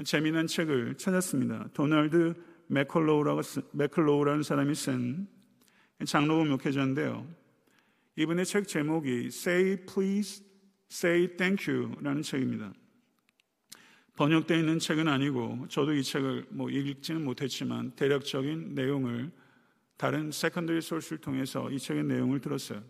재미난 0.04 0.46
책을 0.46 0.96
찾았습니다. 0.96 1.68
도널드 1.72 2.34
맥컬로우라는 2.68 4.42
사람이 4.42 4.74
쓴 4.74 5.26
장로교 6.04 6.44
목회자인데요. 6.44 7.26
이분의 8.18 8.46
책 8.46 8.66
제목이 8.66 9.26
Say 9.26 9.76
Please, 9.86 10.44
Say 10.90 11.36
Thank 11.36 11.72
You라는 11.72 12.22
책입니다. 12.22 12.74
번역되어 14.16 14.58
있는 14.58 14.80
책은 14.80 15.06
아니고 15.06 15.66
저도 15.68 15.94
이 15.94 16.02
책을 16.02 16.46
뭐 16.50 16.68
읽지는 16.68 17.22
못했지만 17.22 17.92
대략적인 17.92 18.74
내용을 18.74 19.30
다른 19.96 20.32
secondary 20.32 20.80
source를 20.80 21.18
통해서 21.18 21.70
이 21.70 21.78
책의 21.78 22.02
내용을 22.06 22.40
들었어요. 22.40 22.82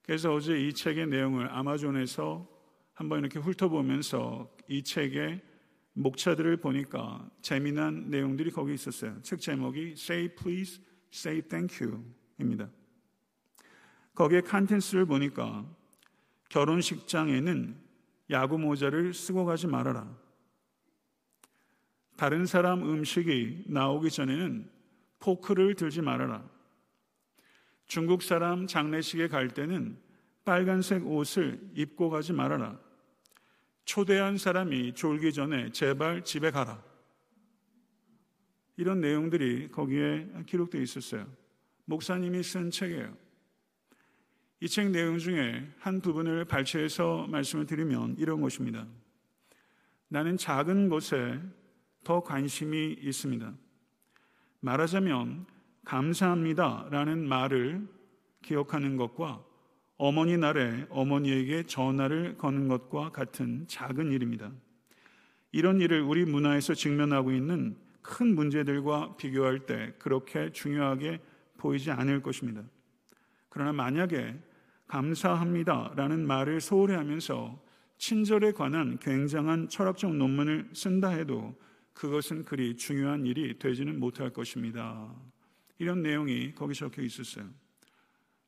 그래서 0.00 0.32
어제 0.32 0.58
이 0.58 0.72
책의 0.72 1.08
내용을 1.08 1.50
아마존에서 1.50 2.48
한번 2.94 3.18
이렇게 3.18 3.38
훑어보면서 3.38 4.50
이 4.68 4.82
책의 4.82 5.42
목차들을 5.92 6.56
보니까 6.56 7.28
재미난 7.42 8.08
내용들이 8.08 8.52
거기 8.52 8.72
있었어요. 8.72 9.20
책 9.20 9.40
제목이 9.40 9.90
Say 9.98 10.34
Please, 10.34 10.82
Say 11.12 11.42
Thank 11.42 11.86
You입니다. 11.86 12.70
거기에 14.20 14.42
컨텐츠를 14.42 15.06
보니까 15.06 15.64
결혼식장에는 16.50 17.74
야구 18.28 18.58
모자를 18.58 19.14
쓰고 19.14 19.46
가지 19.46 19.66
말아라. 19.66 20.14
다른 22.18 22.44
사람 22.44 22.82
음식이 22.82 23.64
나오기 23.68 24.10
전에는 24.10 24.70
포크를 25.20 25.74
들지 25.74 26.02
말아라. 26.02 26.46
중국 27.86 28.22
사람 28.22 28.66
장례식에 28.66 29.28
갈 29.28 29.48
때는 29.48 29.98
빨간색 30.44 31.06
옷을 31.06 31.58
입고 31.74 32.10
가지 32.10 32.34
말아라. 32.34 32.78
초대한 33.86 34.36
사람이 34.36 34.92
졸기 34.92 35.32
전에 35.32 35.72
제발 35.72 36.24
집에 36.24 36.50
가라. 36.50 36.84
이런 38.76 39.00
내용들이 39.00 39.68
거기에 39.68 40.28
기록되어 40.44 40.82
있었어요. 40.82 41.26
목사님이 41.86 42.42
쓴 42.42 42.70
책이에요. 42.70 43.29
이 44.62 44.68
책 44.68 44.90
내용 44.90 45.18
중에 45.18 45.66
한 45.78 46.02
부분을 46.02 46.44
발췌해서 46.44 47.26
말씀을 47.28 47.64
드리면 47.64 48.16
이런 48.18 48.42
것입니다. 48.42 48.86
나는 50.08 50.36
작은 50.36 50.90
것에 50.90 51.40
더 52.04 52.22
관심이 52.22 52.96
있습니다. 53.00 53.54
말하자면 54.60 55.46
감사합니다 55.84 56.88
라는 56.90 57.26
말을 57.26 57.88
기억하는 58.42 58.96
것과 58.98 59.42
어머니 59.96 60.36
날에 60.36 60.86
어머니에게 60.90 61.64
전화를 61.64 62.36
거는 62.36 62.68
것과 62.68 63.10
같은 63.12 63.66
작은 63.66 64.12
일입니다. 64.12 64.52
이런 65.52 65.80
일을 65.80 66.02
우리 66.02 66.26
문화에서 66.26 66.74
직면하고 66.74 67.32
있는 67.32 67.76
큰 68.02 68.34
문제들과 68.34 69.16
비교할 69.16 69.60
때 69.60 69.94
그렇게 69.98 70.52
중요하게 70.52 71.20
보이지 71.56 71.90
않을 71.90 72.22
것입니다. 72.22 72.62
그러나 73.48 73.72
만약에 73.72 74.38
감사합니다 74.90 75.92
라는 75.94 76.26
말을 76.26 76.60
소홀히 76.60 76.94
하면서 76.94 77.62
친절에 77.98 78.50
관한 78.50 78.98
굉장한 78.98 79.68
철학적 79.68 80.16
논문을 80.16 80.70
쓴다 80.74 81.10
해도 81.10 81.56
그것은 81.92 82.44
그리 82.44 82.76
중요한 82.76 83.24
일이 83.24 83.56
되지는 83.56 84.00
못할 84.00 84.30
것입니다. 84.30 85.14
이런 85.78 86.02
내용이 86.02 86.54
거기 86.54 86.74
적혀 86.74 87.02
있었어요. 87.02 87.44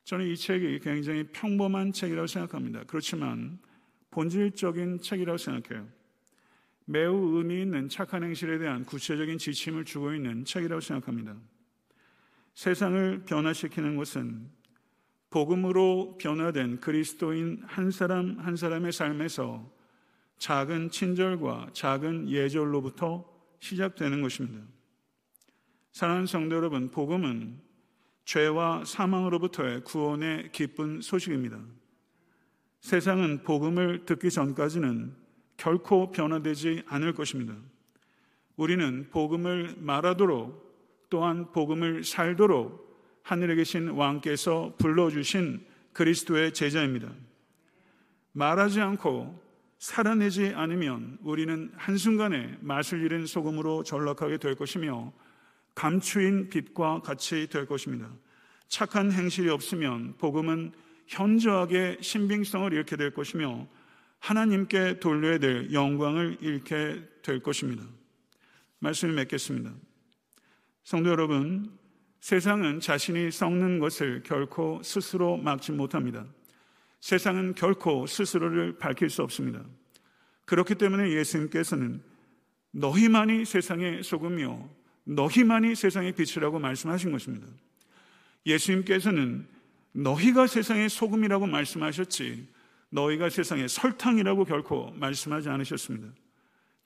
저는 0.05 0.26
이 0.26 0.37
책이 0.37 0.81
굉장히 0.81 1.22
평범한 1.33 1.92
책이라고 1.92 2.26
생각합니다. 2.26 2.83
그렇지만 2.88 3.61
본질적인 4.11 5.00
책이라고 5.00 5.38
생각해요. 5.38 5.87
매우 6.87 7.37
의미 7.37 7.62
있는 7.62 7.88
착한 7.88 8.24
행실에 8.24 8.59
대한 8.59 8.85
구체적인 8.85 9.38
지침을 9.38 9.85
주고 9.85 10.12
있는 10.12 10.44
책이라고 10.44 10.81
생각합니다. 10.81 11.37
세상을 12.55 13.26
변화시키는 13.26 13.96
것은 13.96 14.62
복음으로 15.33 16.18
변화된 16.18 16.79
그리스도인 16.79 17.62
한 17.66 17.90
사람 17.90 18.38
한 18.38 18.55
사람의 18.55 18.92
삶에서 18.92 19.68
작은 20.38 20.90
친절과 20.90 21.71
작은 21.73 22.29
예절로부터 22.29 23.25
시작되는 23.59 24.23
것입니다. 24.23 24.64
사랑하는 25.92 26.27
성도 26.27 26.57
여러분, 26.57 26.90
복음은 26.90 27.61
죄와 28.25 28.85
사망으로부터의 28.85 29.85
구원의 29.85 30.53
기쁜 30.53 31.01
소식입니다. 31.01 31.59
세상은 32.81 33.42
복음을 33.42 34.05
듣기 34.05 34.31
전까지는 34.31 35.14
결코 35.57 36.11
변화되지 36.11 36.83
않을 36.87 37.14
것입니다. 37.14 37.55
우리는 38.57 39.09
복음을 39.11 39.77
말하도록 39.79 41.09
또한 41.09 41.53
복음을 41.53 42.05
살도록 42.05 42.91
하늘에 43.22 43.54
계신 43.54 43.88
왕께서 43.88 44.74
불러주신 44.78 45.64
그리스도의 45.92 46.52
제자입니다. 46.52 47.11
말하지 48.32 48.80
않고 48.80 49.40
살아내지 49.78 50.52
않으면 50.54 51.18
우리는 51.22 51.70
한순간에 51.76 52.56
맛을 52.61 53.02
잃은 53.02 53.26
소금으로 53.26 53.82
전락하게 53.82 54.38
될 54.38 54.54
것이며 54.54 55.12
감추인 55.74 56.48
빛과 56.48 57.00
같이 57.00 57.48
될 57.48 57.66
것입니다. 57.66 58.08
착한 58.68 59.12
행실이 59.12 59.48
없으면 59.50 60.14
복음은 60.18 60.72
현저하게 61.06 61.98
신빙성을 62.00 62.72
잃게 62.72 62.96
될 62.96 63.12
것이며 63.12 63.66
하나님께 64.18 65.00
돌려야 65.00 65.38
될 65.38 65.72
영광을 65.72 66.38
잃게 66.40 67.02
될 67.22 67.40
것입니다. 67.40 67.85
말씀을 68.78 69.14
맺겠습니다. 69.14 69.72
성도 70.85 71.11
여러분, 71.11 71.70
세상은 72.22 72.78
자신이 72.78 73.32
썩는 73.32 73.80
것을 73.80 74.22
결코 74.22 74.80
스스로 74.85 75.37
막지 75.37 75.72
못합니다. 75.72 76.24
세상은 77.00 77.52
결코 77.56 78.06
스스로를 78.06 78.78
밝힐 78.78 79.11
수 79.11 79.24
없습니다. 79.24 79.61
그렇기 80.44 80.76
때문에 80.76 81.11
예수님께서는 81.11 82.00
너희만이 82.70 83.44
세상의 83.44 84.04
소금이요. 84.04 84.70
너희만이 85.02 85.74
세상의 85.74 86.12
빛이라고 86.12 86.61
말씀하신 86.61 87.11
것입니다. 87.11 87.48
예수님께서는 88.46 89.48
너희가 89.90 90.46
세상의 90.46 90.90
소금이라고 90.90 91.48
말씀하셨지 91.48 92.46
너희가 92.90 93.30
세상의 93.30 93.68
설탕이라고 93.68 94.44
결코 94.44 94.92
말씀하지 94.92 95.48
않으셨습니다. 95.48 96.06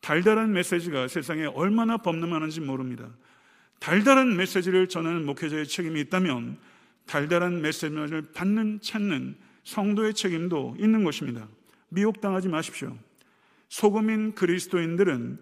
달달한 0.01 0.53
메시지가 0.53 1.09
세상에 1.09 1.45
얼마나 1.45 1.99
범람하는지 1.99 2.63
모릅니다. 2.63 3.11
달달한 3.79 4.37
메시지를 4.37 4.89
전하는 4.89 5.25
목회자의 5.27 5.67
책임이 5.67 6.01
있다면 6.03 6.59
달달한 7.07 7.61
메시지를 7.63 8.23
받는 8.35 8.81
찾는 8.81 9.37
성도의 9.65 10.15
책임도 10.15 10.77
있는 10.79 11.05
것입니다. 11.05 11.49
미혹당하지 11.89 12.49
마십시오. 12.49 12.97
소금인 13.69 14.35
그리스도인들은 14.35 15.39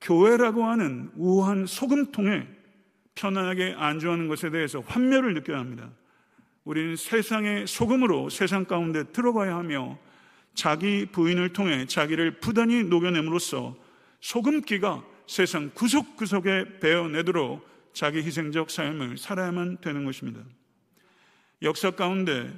교회라고 0.00 0.64
하는 0.64 1.10
우한 1.16 1.66
소금통에 1.66 2.46
편안하게 3.14 3.74
안주하는 3.76 4.28
것에 4.28 4.50
대해서 4.50 4.80
환멸을 4.80 5.34
느껴야 5.34 5.58
합니다. 5.58 5.90
우리는 6.64 6.96
세상의 6.96 7.66
소금으로 7.66 8.30
세상 8.30 8.64
가운데 8.64 9.04
들어가야 9.04 9.56
하며 9.56 9.98
자기 10.54 11.06
부인을 11.06 11.52
통해 11.52 11.86
자기를 11.86 12.40
부단히 12.40 12.84
녹여냄으로써 12.84 13.76
소금기가 14.20 15.04
세상 15.32 15.70
구석구석에 15.72 16.78
베어내도록 16.80 17.66
자기 17.94 18.18
희생적 18.18 18.70
삶을 18.70 19.16
살아야만 19.16 19.78
되는 19.80 20.04
것입니다. 20.04 20.42
역사 21.62 21.90
가운데 21.90 22.52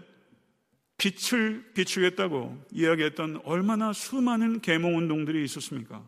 빛을 0.99 1.71
비추겠다고 1.75 2.67
이야기했던 2.73 3.43
얼마나 3.45 3.93
수많은 3.93 4.61
계몽 4.61 4.97
운동들이 4.97 5.45
있었습니까? 5.45 6.05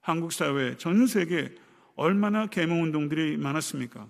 한국 0.00 0.32
사회 0.32 0.76
전 0.76 1.06
세계 1.06 1.54
얼마나 1.94 2.46
계몽 2.46 2.82
운동들이 2.82 3.36
많았습니까? 3.36 4.08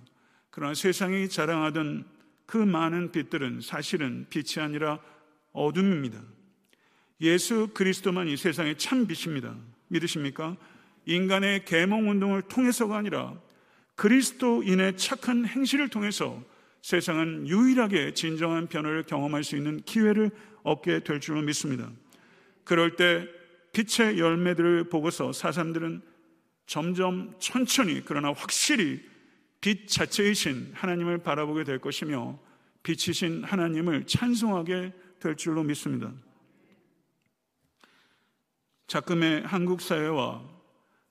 그러나 0.49 0.73
세상이 0.73 1.29
자랑하던 1.29 2.07
그 2.47 2.57
많은 2.57 3.13
빛들은 3.13 3.61
사실은 3.61 4.25
빛이 4.31 4.65
아니라 4.65 4.99
어둠입니다. 5.53 6.23
예수 7.21 7.69
그리스도만이 7.75 8.39
세상의 8.39 8.79
참 8.79 9.07
빛입니다. 9.07 9.55
믿으십니까? 9.89 10.57
인간의 11.07 11.65
계몽 11.65 12.09
운동을 12.11 12.43
통해서가 12.43 12.97
아니라 12.97 13.35
그리스도인의 13.97 14.97
착한 14.97 15.45
행실을 15.45 15.89
통해서 15.89 16.43
세상은 16.81 17.47
유일하게 17.47 18.15
진정한 18.15 18.67
변화를 18.67 19.05
경험할 19.05 19.45
수 19.45 19.57
있는 19.57 19.81
기회를 19.85 20.31
얻게 20.63 21.01
될 21.01 21.21
줄로 21.21 21.43
믿습니다. 21.43 21.91
그럴 22.65 22.97
때 22.97 23.29
빛의 23.73 24.19
열매들을 24.19 24.89
보고서 24.89 25.33
사람들은 25.33 26.03
점점 26.67 27.35
천천히 27.39 28.03
그러나 28.05 28.33
확실히 28.33 29.03
빛 29.61 29.89
자체이신 29.89 30.73
하나님을 30.75 31.19
바라보게 31.19 31.65
될 31.65 31.79
것이며 31.79 32.39
빛이신 32.83 33.45
하나님을 33.45 34.07
찬송하게 34.07 34.93
될 35.21 35.37
줄로 35.37 35.63
믿습니다. 35.63 36.13
작금의 38.89 39.43
한국 39.43 39.81
사회와 39.81 40.52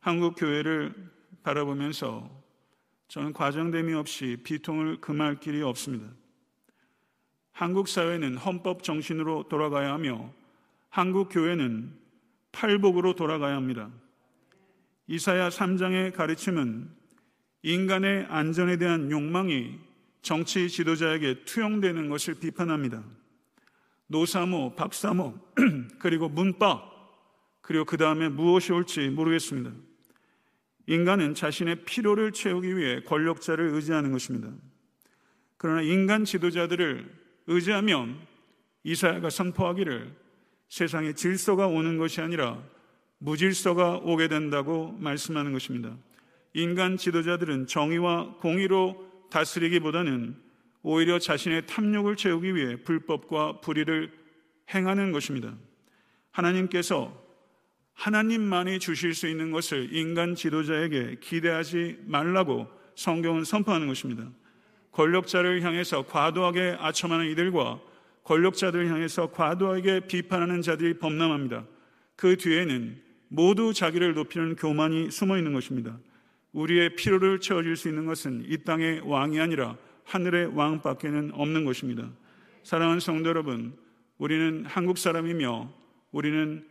한국 0.01 0.33
교회를 0.35 0.95
바라보면서 1.43 2.27
저는 3.07 3.33
과정됨이 3.33 3.93
없이 3.93 4.37
비통을 4.43 4.99
금할 4.99 5.39
길이 5.39 5.61
없습니다. 5.61 6.07
한국 7.51 7.87
사회는 7.87 8.35
헌법 8.37 8.81
정신으로 8.81 9.47
돌아가야 9.47 9.93
하며 9.93 10.33
한국 10.89 11.29
교회는 11.29 11.93
팔복으로 12.51 13.13
돌아가야 13.13 13.55
합니다. 13.55 13.91
이사야 15.05 15.49
3장의 15.49 16.15
가르침은 16.15 16.89
인간의 17.61 18.25
안전에 18.27 18.77
대한 18.77 19.11
욕망이 19.11 19.77
정치 20.23 20.67
지도자에게 20.67 21.45
투영되는 21.45 22.09
것을 22.09 22.35
비판합니다. 22.35 23.03
노사모, 24.07 24.73
박사모, 24.75 25.37
그리고 25.99 26.27
문바, 26.27 26.89
그리고 27.61 27.85
그 27.85 27.97
다음에 27.97 28.29
무엇이 28.29 28.73
올지 28.73 29.07
모르겠습니다. 29.09 29.90
인간은 30.87 31.35
자신의 31.35 31.83
필요를 31.85 32.31
채우기 32.31 32.75
위해 32.77 33.01
권력자를 33.01 33.69
의지하는 33.69 34.11
것입니다. 34.11 34.49
그러나 35.57 35.81
인간 35.81 36.25
지도자들을 36.25 37.05
의지하면 37.47 38.19
이사야가 38.83 39.29
선포하기를 39.29 40.11
세상에 40.69 41.13
질서가 41.13 41.67
오는 41.67 41.97
것이 41.97 42.21
아니라 42.21 42.61
무질서가 43.19 43.97
오게 43.97 44.27
된다고 44.27 44.93
말씀하는 44.99 45.53
것입니다. 45.53 45.95
인간 46.53 46.97
지도자들은 46.97 47.67
정의와 47.67 48.37
공의로 48.39 49.27
다스리기보다는 49.29 50.35
오히려 50.81 51.19
자신의 51.19 51.67
탐욕을 51.67 52.15
채우기 52.15 52.55
위해 52.55 52.75
불법과 52.77 53.61
불의를 53.61 54.11
행하는 54.73 55.11
것입니다. 55.11 55.55
하나님께서 56.31 57.20
하나님만이 57.93 58.79
주실 58.79 59.13
수 59.13 59.27
있는 59.27 59.51
것을 59.51 59.93
인간 59.93 60.35
지도자에게 60.35 61.17
기대하지 61.19 61.99
말라고 62.05 62.67
성경은 62.95 63.43
선포하는 63.43 63.87
것입니다. 63.87 64.29
권력자를 64.91 65.61
향해서 65.61 66.05
과도하게 66.05 66.77
아첨하는 66.79 67.27
이들과 67.31 67.79
권력자들을 68.23 68.89
향해서 68.89 69.31
과도하게 69.31 70.01
비판하는 70.01 70.61
자들이 70.61 70.99
범람합니다. 70.99 71.65
그 72.15 72.37
뒤에는 72.37 73.01
모두 73.29 73.73
자기를 73.73 74.13
높이는 74.13 74.55
교만이 74.55 75.09
숨어 75.09 75.37
있는 75.37 75.53
것입니다. 75.53 75.97
우리의 76.51 76.95
필요를 76.95 77.39
채워줄 77.39 77.77
수 77.77 77.87
있는 77.87 78.05
것은 78.05 78.43
이 78.47 78.57
땅의 78.63 79.01
왕이 79.05 79.39
아니라 79.39 79.77
하늘의 80.03 80.55
왕밖에는 80.55 81.31
없는 81.33 81.63
것입니다. 81.63 82.09
사랑하는 82.63 82.99
성도 82.99 83.29
여러분, 83.29 83.73
우리는 84.17 84.65
한국 84.65 84.97
사람이며 84.97 85.73
우리는 86.11 86.65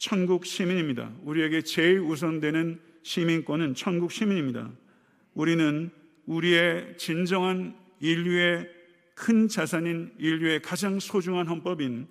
천국 0.00 0.46
시민입니다. 0.46 1.12
우리에게 1.24 1.60
제일 1.60 2.00
우선되는 2.00 2.80
시민권은 3.02 3.74
천국 3.74 4.10
시민입니다. 4.10 4.70
우리는 5.34 5.90
우리의 6.24 6.96
진정한 6.96 7.76
인류의 8.00 8.66
큰 9.14 9.46
자산인 9.46 10.14
인류의 10.18 10.62
가장 10.62 10.98
소중한 10.98 11.46
헌법인 11.46 12.08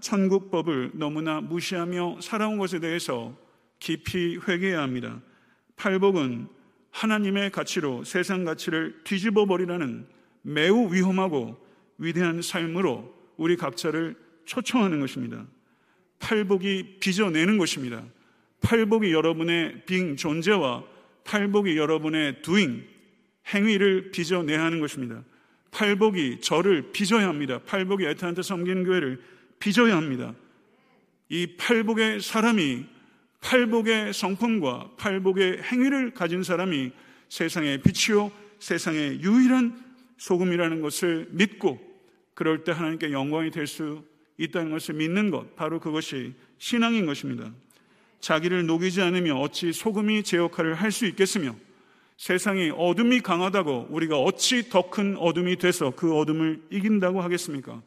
천국법을 0.00 0.92
너무나 0.94 1.42
무시하며 1.42 2.22
살아온 2.22 2.56
것에 2.56 2.80
대해서 2.80 3.36
깊이 3.78 4.38
회개해야 4.38 4.80
합니다. 4.80 5.20
팔복은 5.76 6.48
하나님의 6.90 7.50
가치로 7.50 8.04
세상 8.04 8.44
가치를 8.44 9.02
뒤집어 9.04 9.44
버리라는 9.44 10.08
매우 10.40 10.90
위험하고 10.90 11.62
위대한 11.98 12.40
삶으로 12.40 13.14
우리 13.36 13.56
각자를 13.56 14.16
초청하는 14.46 15.00
것입니다. 15.00 15.46
팔복이 16.18 16.96
빚어내는 17.00 17.58
것입니다. 17.58 18.04
팔복이 18.60 19.12
여러분의 19.12 19.82
빙 19.86 20.16
존재와 20.16 20.84
팔복이 21.24 21.76
여러분의 21.76 22.42
두잉 22.42 22.84
행위를 23.54 24.10
빚어내야 24.10 24.62
하는 24.64 24.80
것입니다. 24.80 25.22
팔복이 25.70 26.40
저를 26.40 26.90
빚어야 26.92 27.28
합니다. 27.28 27.60
팔복이 27.64 28.04
에탄한테 28.04 28.42
섬기는 28.42 28.84
교회를 28.84 29.22
빚어야 29.58 29.96
합니다. 29.96 30.34
이 31.28 31.46
팔복의 31.56 32.20
사람이 32.20 32.86
팔복의 33.40 34.12
성품과 34.12 34.92
팔복의 34.96 35.62
행위를 35.62 36.12
가진 36.12 36.42
사람이 36.42 36.90
세상의 37.28 37.82
빛이요 37.82 38.32
세상의 38.58 39.20
유일한 39.20 39.84
소금이라는 40.16 40.80
것을 40.80 41.28
믿고 41.30 41.78
그럴 42.34 42.64
때 42.64 42.72
하나님께 42.72 43.12
영광이 43.12 43.50
될 43.50 43.66
수 43.66 44.02
있다는 44.38 44.70
것을 44.70 44.94
믿는 44.94 45.30
것 45.30 45.54
바로 45.56 45.80
그것이 45.80 46.34
신앙인 46.58 47.06
것입니다. 47.06 47.52
자기를 48.20 48.66
녹이지 48.66 49.02
않으며 49.02 49.36
어찌 49.36 49.72
소금이 49.72 50.22
제 50.22 50.38
역할을 50.38 50.74
할 50.74 50.90
수 50.90 51.06
있겠으며 51.06 51.54
세상이 52.16 52.72
어둠이 52.76 53.20
강하다고 53.20 53.88
우리가 53.90 54.18
어찌 54.18 54.68
더 54.68 54.90
큰 54.90 55.16
어둠이 55.16 55.56
돼서 55.56 55.92
그 55.94 56.16
어둠을 56.16 56.62
이긴다고 56.70 57.20
하겠습니까? 57.20 57.80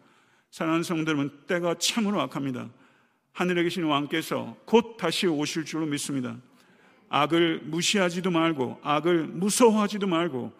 사랑하는 0.51 1.05
여러분, 1.05 1.31
때가 1.47 1.75
참으로 1.75 2.21
악합니다. 2.21 2.69
하늘에 3.33 3.63
계신 3.63 3.83
왕께서 3.83 4.55
곧 4.65 4.95
다시 4.97 5.27
오실 5.27 5.65
줄로 5.65 5.85
믿습니다. 5.85 6.37
악을 7.09 7.61
무시하지도 7.65 8.31
말고, 8.31 8.79
악을 8.83 9.27
무서워하지도 9.27 10.07
말고, 10.07 10.53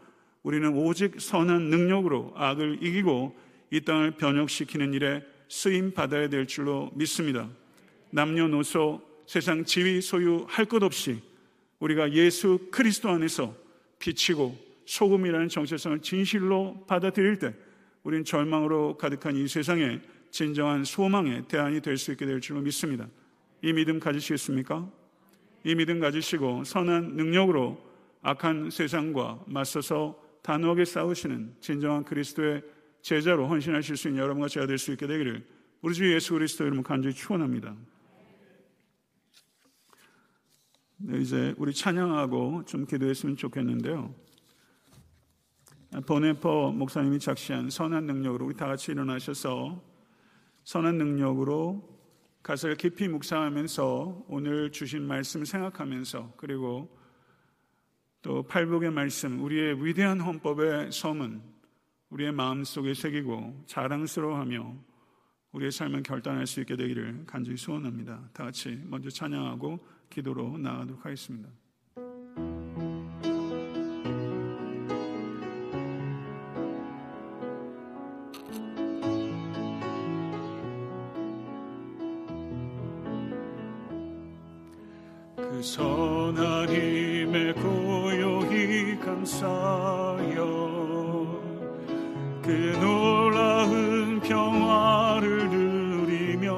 우리는 0.43 0.73
오직 0.73 1.21
선한 1.21 1.69
능력으로 1.69 2.33
악을 2.35 2.79
이기고 2.81 3.37
이 3.71 3.81
땅을 3.81 4.11
변혁시키는 4.11 4.93
일에 4.93 5.23
쓰임 5.51 5.93
받아야 5.93 6.29
될 6.29 6.47
줄로 6.47 6.89
믿습니다. 6.95 7.49
남녀노소 8.11 9.01
세상 9.25 9.65
지위 9.65 9.99
소유 10.01 10.45
할 10.47 10.65
것 10.65 10.81
없이 10.81 11.21
우리가 11.79 12.13
예수 12.13 12.69
그리스도 12.71 13.09
안에서 13.09 13.53
비치고 13.99 14.57
소금이라는 14.85 15.49
정체성을 15.49 15.99
진실로 15.99 16.85
받아들일 16.87 17.37
때 17.37 17.53
우린 18.03 18.23
절망으로 18.23 18.97
가득한 18.97 19.35
이 19.35 19.45
세상에 19.45 19.99
진정한 20.31 20.85
소망의 20.85 21.49
대안이 21.49 21.81
될 21.81 21.97
수 21.97 22.13
있게 22.13 22.25
될 22.25 22.39
줄로 22.39 22.61
믿습니다. 22.61 23.09
이 23.61 23.73
믿음 23.73 23.99
가지시겠습니까? 23.99 24.89
이 25.65 25.75
믿음 25.75 25.99
가지시고 25.99 26.63
선한 26.63 27.17
능력으로 27.17 27.77
악한 28.21 28.69
세상과 28.69 29.43
맞서서 29.47 30.17
단호하게 30.43 30.85
싸우시는 30.85 31.55
진정한 31.59 32.05
그리스도의 32.05 32.63
제자로 33.01 33.47
헌신하실 33.47 33.97
수 33.97 34.07
있는 34.07 34.21
여러분과 34.21 34.47
제가 34.47 34.67
될 34.67 34.77
수 34.77 34.91
있게 34.91 35.07
되기를 35.07 35.45
우리 35.81 35.95
주 35.95 36.11
예수 36.13 36.33
그리스도 36.33 36.63
이름으로 36.63 36.83
간절히 36.83 37.15
축원합니다. 37.15 37.75
네, 40.97 41.19
이제 41.19 41.55
우리 41.57 41.73
찬양하고 41.73 42.65
좀 42.65 42.85
기도했으면 42.85 43.35
좋겠는데요. 43.35 44.13
보네퍼 46.05 46.71
목사님이 46.71 47.19
작시한 47.19 47.69
선한 47.69 48.05
능력으로 48.05 48.45
우리 48.45 48.55
다 48.55 48.67
같이 48.67 48.91
일어나셔서 48.91 49.83
선한 50.63 50.97
능력으로 50.97 51.89
가사를 52.43 52.75
깊이 52.75 53.07
묵상하면서 53.07 54.25
오늘 54.27 54.71
주신 54.71 55.01
말씀 55.01 55.43
생각하면서 55.43 56.33
그리고 56.37 56.95
또 58.21 58.43
팔복의 58.43 58.91
말씀 58.91 59.43
우리의 59.43 59.83
위대한 59.83 60.21
헌법의 60.21 60.91
서문 60.91 61.41
우리의 62.11 62.31
마음속에 62.33 62.93
새기고 62.93 63.63
자랑스러워하며 63.65 64.75
우리의 65.53 65.71
삶을 65.71 66.03
결단할 66.03 66.45
수 66.45 66.59
있게 66.61 66.75
되기를 66.75 67.23
간절히 67.25 67.57
소원합니다. 67.57 68.29
다 68.33 68.45
같이 68.45 68.79
먼저 68.85 69.09
찬양하고 69.09 69.79
기도로 70.09 70.57
나아가도록 70.57 71.05
하겠습니다. 71.05 71.49
그 85.35 85.61
힘에 86.69 87.53
고요히 87.53 88.99
감사여 88.99 90.10
그 92.51 92.77
놀라운 92.81 94.19
평화를 94.19 95.49
누리며 95.49 96.53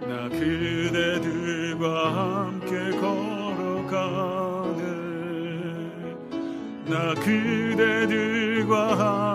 나 0.00 0.28
그대들과 0.28 1.84
함께 2.10 2.90
걸어가네. 2.98 4.82
나 6.86 7.14
그대들과 7.14 8.74
하늘 8.98 9.33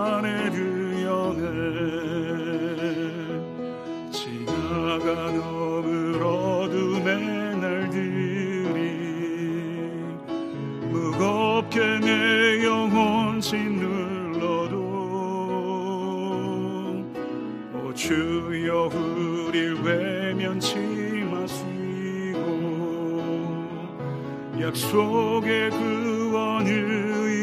약속의 24.69 25.71
구원을 25.71 26.69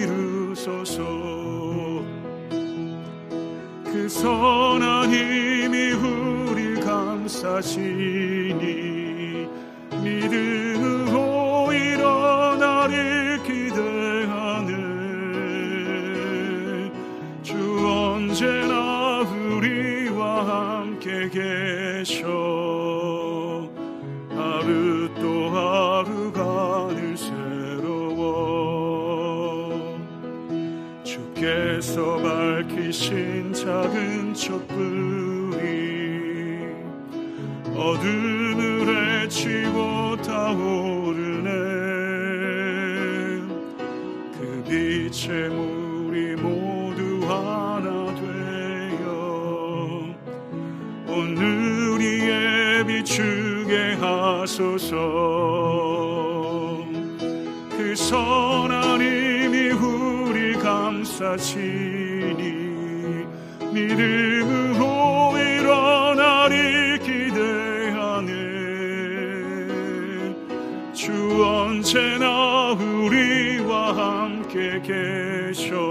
이루소서. 0.02 1.02
그 3.84 4.08
선한 4.08 5.10
힘이 5.12 5.90
우릴 5.90 6.78
감싸시 6.80 8.45
그 45.06 45.10
빛의 45.10 45.50
물이 45.50 46.34
모두 46.36 47.24
하나 47.28 48.06
오늘 51.06 52.00
이에 52.00 52.84
비추게 52.84 53.98
하소서. 54.00 54.96
그 57.76 57.94
선한 57.94 59.00
힘이 59.00 59.70
우리 59.70 60.54
감싸시니 60.54 61.62
믿음 63.72 64.35
계셔 74.86 75.85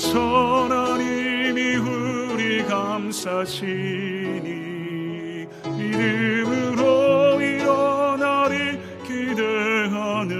선한 0.00 1.00
힘이 1.00 1.76
우리 1.76 2.64
감사시니 2.64 3.68
믿음으로 5.78 7.40
일어나리 7.40 8.80
기대하는 9.06 10.32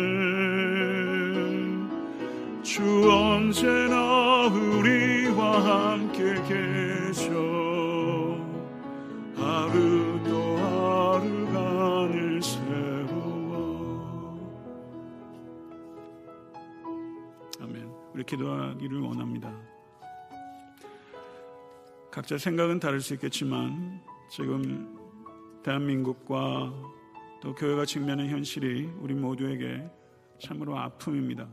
주 2.64 2.82
언제나 3.08 4.48
우리와 4.48 5.92
함께 5.92 6.34
계셔 6.48 6.81
기도하기를 18.32 19.00
원합니다 19.00 19.52
각자 22.10 22.38
생각은 22.38 22.80
다를 22.80 23.00
수 23.00 23.14
있겠지만 23.14 24.00
지금 24.30 24.98
대한민국과 25.62 26.72
또 27.40 27.54
교회가 27.54 27.84
직면한 27.84 28.28
현실이 28.28 28.84
우리 29.00 29.14
모두에게 29.14 29.82
참으로 30.38 30.76
아픔입니다. 30.76 31.48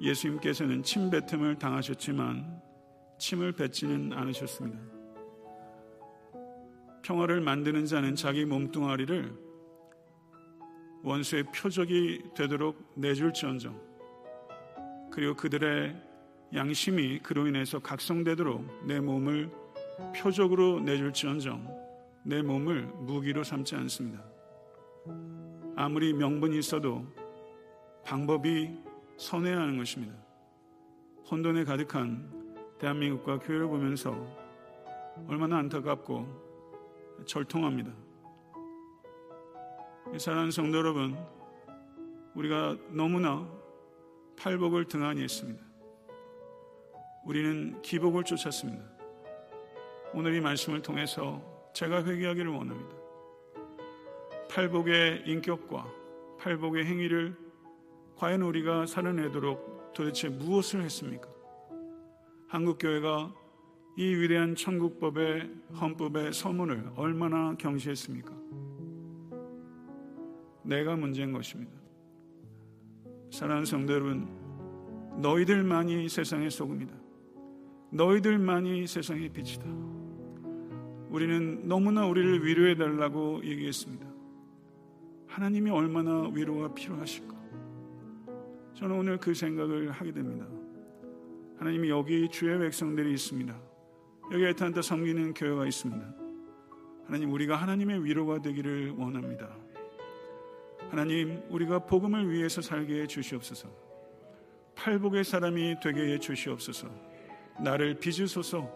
예수님께서는 0.00 0.82
침 0.82 1.10
뱉음을 1.10 1.58
당하셨지만 1.60 2.60
침을 3.18 3.52
뱉지는 3.52 4.12
않으셨습니다. 4.12 4.80
평화를 7.02 7.40
만드는 7.40 7.86
자는 7.86 8.16
자기 8.16 8.44
몸뚱아리를 8.44 9.32
원수의 11.04 11.44
표적이 11.54 12.22
되도록 12.34 12.92
내줄지언정 12.96 13.87
그리고 15.18 15.34
그들의 15.34 16.00
양심이 16.54 17.18
그로 17.18 17.48
인해서 17.48 17.80
각성되도록 17.80 18.86
내 18.86 19.00
몸을 19.00 19.50
표적으로 20.16 20.78
내줄지언정 20.78 22.22
내 22.22 22.40
몸을 22.40 22.82
무기로 23.00 23.42
삼지 23.42 23.74
않습니다. 23.74 24.22
아무리 25.74 26.12
명분이 26.12 26.56
있어도 26.60 27.04
방법이 28.04 28.78
선해야 29.16 29.58
하는 29.58 29.76
것입니다. 29.76 30.14
혼돈에 31.28 31.64
가득한 31.64 32.76
대한민국과 32.78 33.40
교회를 33.40 33.66
보면서 33.66 34.14
얼마나 35.26 35.58
안타깝고 35.58 37.24
절통합니다. 37.26 37.90
사랑하는 40.16 40.52
성도 40.52 40.78
여러분, 40.78 41.18
우리가 42.36 42.76
너무나 42.90 43.57
팔복을 44.38 44.84
등한히 44.84 45.22
했습니다. 45.22 45.60
우리는 47.24 47.82
기복을 47.82 48.24
쫓았습니다. 48.24 48.84
오늘 50.14 50.34
이 50.34 50.40
말씀을 50.40 50.80
통해서 50.80 51.42
제가 51.74 52.04
회개하기를 52.04 52.50
원합니다. 52.50 52.96
팔복의 54.48 55.24
인격과 55.26 55.86
팔복의 56.38 56.84
행위를 56.86 57.36
과연 58.16 58.42
우리가 58.42 58.86
살아내도록 58.86 59.92
도대체 59.92 60.28
무엇을 60.28 60.82
했습니까? 60.82 61.28
한국교회가 62.48 63.34
이 63.96 64.14
위대한 64.14 64.54
천국법의 64.54 65.50
헌법의 65.80 66.32
서문을 66.32 66.92
얼마나 66.96 67.54
경시했습니까? 67.56 68.32
내가 70.62 70.96
문제인 70.96 71.32
것입니다. 71.32 71.87
사랑하는 73.30 73.64
성도 73.64 73.92
여러분, 73.92 74.28
너희들만이 75.20 76.08
세상의 76.08 76.50
소금이다. 76.50 76.94
너희들만이 77.90 78.86
세상의 78.86 79.28
빛이다. 79.30 79.64
우리는 81.10 81.66
너무나 81.66 82.06
우리를 82.06 82.44
위로해 82.44 82.74
달라고 82.74 83.42
얘기했습니다. 83.44 84.06
하나님이 85.26 85.70
얼마나 85.70 86.28
위로가 86.28 86.74
필요하실까? 86.74 87.36
저는 88.74 88.96
오늘 88.96 89.18
그 89.18 89.34
생각을 89.34 89.90
하게 89.90 90.12
됩니다. 90.12 90.46
하나님이 91.58 91.88
여기 91.88 92.28
주의 92.28 92.58
백성들이 92.58 93.12
있습니다. 93.12 93.58
여기 94.32 94.44
에탄타 94.44 94.82
섬기는 94.82 95.34
교회가 95.34 95.66
있습니다. 95.66 96.14
하나님 97.06 97.32
우리가 97.32 97.56
하나님의 97.56 98.04
위로가 98.04 98.40
되기를 98.40 98.90
원합니다. 98.90 99.48
하나님 100.90 101.42
우리가 101.50 101.80
복음을 101.80 102.30
위해서 102.30 102.62
살게 102.62 103.02
해 103.02 103.06
주시옵소서. 103.06 103.68
팔복의 104.74 105.24
사람이 105.24 105.76
되게 105.82 106.12
해 106.12 106.18
주시옵소서. 106.18 106.88
나를 107.60 107.98
빚으소서. 107.98 108.68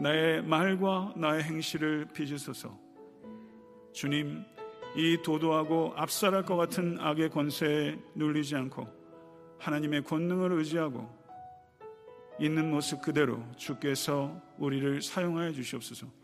나의 0.00 0.42
말과 0.42 1.12
나의 1.16 1.42
행실을 1.42 2.06
빚으소서. 2.14 2.78
주님 3.92 4.42
이 4.96 5.18
도도하고 5.22 5.92
압살할 5.96 6.44
것 6.44 6.56
같은 6.56 6.98
악의 6.98 7.30
권세에 7.30 7.98
눌리지 8.14 8.56
않고 8.56 8.88
하나님의 9.58 10.04
권능을 10.04 10.52
의지하고 10.52 11.08
있는 12.40 12.70
모습 12.70 13.02
그대로 13.02 13.44
주께서 13.56 14.40
우리를 14.56 15.02
사용하여 15.02 15.52
주시옵소서. 15.52 16.19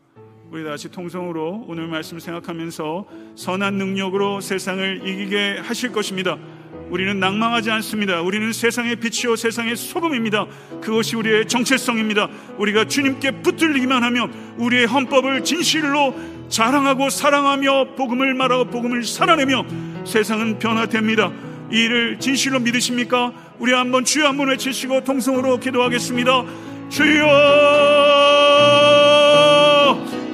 우리 0.49 0.62
다시 0.62 0.88
통성으로 0.88 1.64
오늘 1.66 1.88
말씀 1.88 2.20
생각하면서 2.20 3.07
선한 3.34 3.74
능력으로 3.74 4.40
세상을 4.40 5.01
이기게 5.05 5.59
하실 5.61 5.90
것입니다. 5.90 6.38
우리는 6.88 7.18
낭망하지 7.18 7.72
않습니다. 7.72 8.20
우리는 8.20 8.53
세상의 8.53 8.97
빛이요 8.97 9.34
세상의 9.34 9.74
소금입니다. 9.74 10.47
그것이 10.80 11.16
우리의 11.16 11.49
정체성입니다. 11.49 12.28
우리가 12.59 12.84
주님께 12.84 13.42
붙들리기만 13.42 14.05
하면 14.05 14.32
우리의 14.59 14.86
헌법을 14.86 15.42
진실로 15.42 16.14
자랑하고 16.49 17.11
사랑하며 17.11 17.97
복음을 17.97 18.32
말하고 18.34 18.66
복음을 18.66 19.03
살아내며 19.03 19.66
세상은 20.05 20.61
변화됩니다. 20.61 21.32
이 21.72 21.76
일을 21.76 22.20
진실로 22.20 22.61
믿으십니까? 22.61 23.32
우리 23.59 23.72
한번 23.72 24.05
주여 24.05 24.28
한번 24.28 24.51
외치시고 24.51 25.03
통성으로 25.03 25.59
기도하겠습니다. 25.59 26.44
주여 26.88 28.15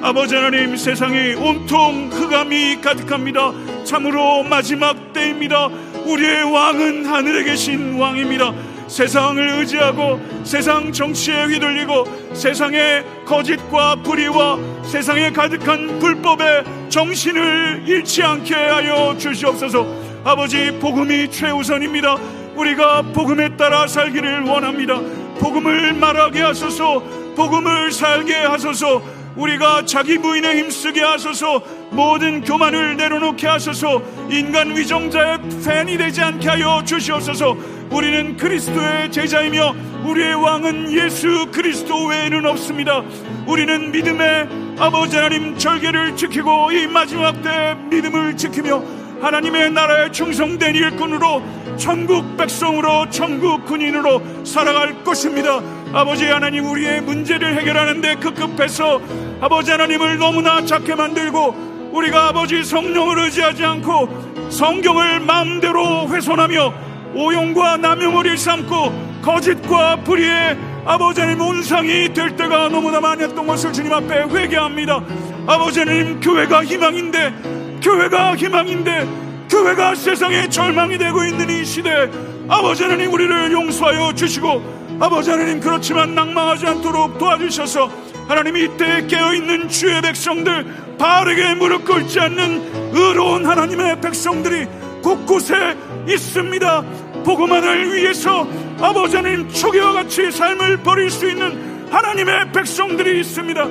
아버지 0.03 0.35
하나님 0.35 0.77
세상이 0.77 1.35
온통 1.35 2.11
흑암이 2.13 2.81
가득합니다. 2.81 3.53
참으로 3.85 4.43
마지막 4.43 5.13
때입니다. 5.13 5.67
우리의 6.05 6.43
왕은 6.53 7.07
하늘에 7.07 7.45
계신 7.45 7.95
왕입니다. 8.01 8.53
세상을 8.89 9.61
의지하고 9.61 10.21
세상 10.43 10.91
정치에 10.93 11.45
휘둘리고 11.45 12.35
세상의 12.35 13.05
거짓과 13.25 14.03
불의와 14.03 14.59
세상에 14.83 15.31
가득한 15.31 16.01
불법의 16.01 16.65
정신을 16.89 17.85
잃지 17.87 18.25
않게 18.25 18.57
하여 18.57 19.17
주시옵소서. 19.17 19.87
아버지 20.25 20.73
복음이 20.81 21.31
최우선입니다. 21.31 22.17
우리가 22.57 23.03
복음에 23.03 23.57
따라 23.57 23.87
살기를 23.87 24.43
원합니다. 24.43 24.99
복음을 25.39 25.93
말하게 25.93 26.43
하소서, 26.43 27.01
복음을 27.37 27.93
살게 27.93 28.35
하소서, 28.35 29.22
우리가 29.37 29.85
자기 29.87 30.18
부인에 30.18 30.59
힘쓰게 30.59 31.01
하소서, 31.01 31.62
모든 31.91 32.43
교만을 32.43 32.97
내려놓게 32.97 33.47
하소서, 33.47 34.03
인간 34.30 34.76
위정자의 34.76 35.39
팬이 35.64 35.97
되지 35.97 36.20
않게 36.20 36.49
하여 36.49 36.83
주시옵소서, 36.85 37.57
우리는 37.91 38.37
그리스도의 38.37 39.11
제자이며, 39.11 39.74
우리의 40.05 40.35
왕은 40.35 40.93
예수 40.93 41.47
그리스도 41.53 42.07
외에는 42.07 42.45
없습니다. 42.47 43.03
우리는 43.47 43.91
믿음의 43.93 44.49
아버지 44.78 45.16
하나님 45.16 45.57
절개를 45.57 46.16
지키고 46.16 46.72
이 46.72 46.87
마지막 46.87 47.41
때 47.43 47.76
믿음을 47.91 48.37
지키며 48.37 48.83
하나님의 49.20 49.70
나라에 49.70 50.11
충성된 50.11 50.74
일꾼으로 50.74 51.62
천국 51.77 52.37
백성으로 52.37 53.09
천국 53.11 53.64
군인으로 53.66 54.23
살아갈 54.45 55.03
것입니다. 55.05 55.61
아버지 55.93 56.27
하나님 56.27 56.66
우리의 56.66 57.01
문제를 57.03 57.59
해결하는데 57.59 58.16
급급해서 58.16 59.01
아버지 59.41 59.70
하나님을 59.70 60.18
너무나 60.18 60.64
작게 60.64 60.95
만들고 60.95 61.91
우리가 61.93 62.29
아버지 62.29 62.64
성령을 62.64 63.18
의지하지 63.25 63.64
않고 63.64 64.49
성경을 64.51 65.20
마음대로 65.20 66.09
훼손하며 66.09 66.75
오용과 67.14 67.77
남용을 67.77 68.27
일삼고 68.27 69.20
거짓과 69.23 69.97
불의의 69.97 70.57
아버지 70.85 71.20
하나님 71.20 71.43
온상이 71.43 72.12
될 72.12 72.35
때가 72.37 72.68
너무나 72.68 73.01
많았던 73.01 73.47
것을 73.47 73.73
주님 73.73 73.93
앞에 73.93 74.23
회개합니다. 74.23 75.05
아버지 75.47 75.81
하나님 75.81 76.20
교회가 76.20 76.64
희망인데 76.64 77.81
교회가 77.83 78.37
희망인데 78.37 79.22
교회가 79.53 79.95
세상의 79.95 80.49
절망이 80.49 80.97
되고 80.97 81.23
있는 81.23 81.51
이 81.51 81.63
시대 81.63 82.09
아버지 82.49 82.85
하나님 82.85 83.13
우리를 83.13 83.53
용서하여 83.53 84.15
주시고 84.15 84.97
아버지 84.99 85.31
하나님 85.31 85.61
그렇지만 85.61 86.15
낭망하지 86.15 86.67
않도록 86.69 87.19
도와주셔서 87.19 87.91
하나님 88.29 88.57
이때 88.57 89.07
깨어있는 89.07 89.69
주의 89.69 90.01
백성들 90.01 90.97
바르게 90.99 91.57
무릎 91.57 91.85
꿇지 91.85 92.19
않는 92.19 92.95
의로운 92.95 93.45
하나님의 93.45 94.01
백성들이 94.01 94.67
곳곳에 95.03 95.77
있습니다. 96.09 96.83
복음만을 97.23 97.95
위해서 97.95 98.49
아버지 98.81 99.17
하나님 99.17 99.51
초기와 99.51 99.93
같이 99.93 100.33
삶을 100.33 100.79
버릴 100.79 101.11
수 101.11 101.29
있는 101.29 101.91
하나님의 101.91 102.53
백성들이 102.53 103.21
있습니다. 103.21 103.69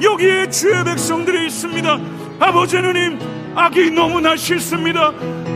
여기에 0.00 0.50
주의 0.50 0.84
백성들이 0.84 1.46
있습니다. 1.46 2.00
아버지 2.38 2.76
하나님 2.76 3.43
악이 3.56 3.90
너무나 3.90 4.36
싫습니다. 4.36 5.12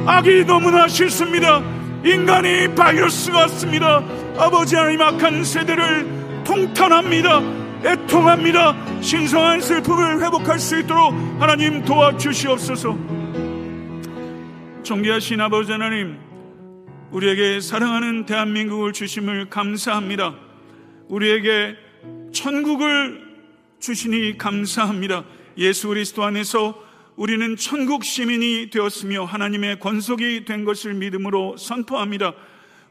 악이 0.06 0.44
너무나 0.44 0.86
싫습니다. 0.86 1.62
인간이 2.04 2.72
바이러스 2.74 3.32
같습니다. 3.32 4.04
아버지 4.36 4.76
하나님 4.76 5.02
악한 5.02 5.42
세대를 5.42 6.44
통탄합니다. 6.44 7.42
애통합니다. 7.84 9.00
신성한 9.00 9.60
슬픔을 9.60 10.22
회복할 10.24 10.58
수 10.58 10.78
있도록 10.78 11.12
하나님 11.40 11.84
도와주시옵소서. 11.84 12.96
존귀하신 14.84 15.40
아버지 15.40 15.72
하나님, 15.72 16.18
우리에게 17.10 17.60
사랑하는 17.60 18.26
대한민국을 18.26 18.92
주심을 18.92 19.50
감사합니다. 19.50 20.34
우리에게 21.08 21.76
천국을 22.32 23.26
주시니 23.80 24.38
감사합니다. 24.38 25.24
예수 25.56 25.88
그리스도 25.88 26.24
안에서 26.24 26.87
우리는 27.18 27.56
천국 27.56 28.04
시민이 28.04 28.70
되었으며 28.70 29.24
하나님의 29.24 29.80
권속이 29.80 30.44
된 30.44 30.64
것을 30.64 30.94
믿음으로 30.94 31.56
선포합니다. 31.56 32.32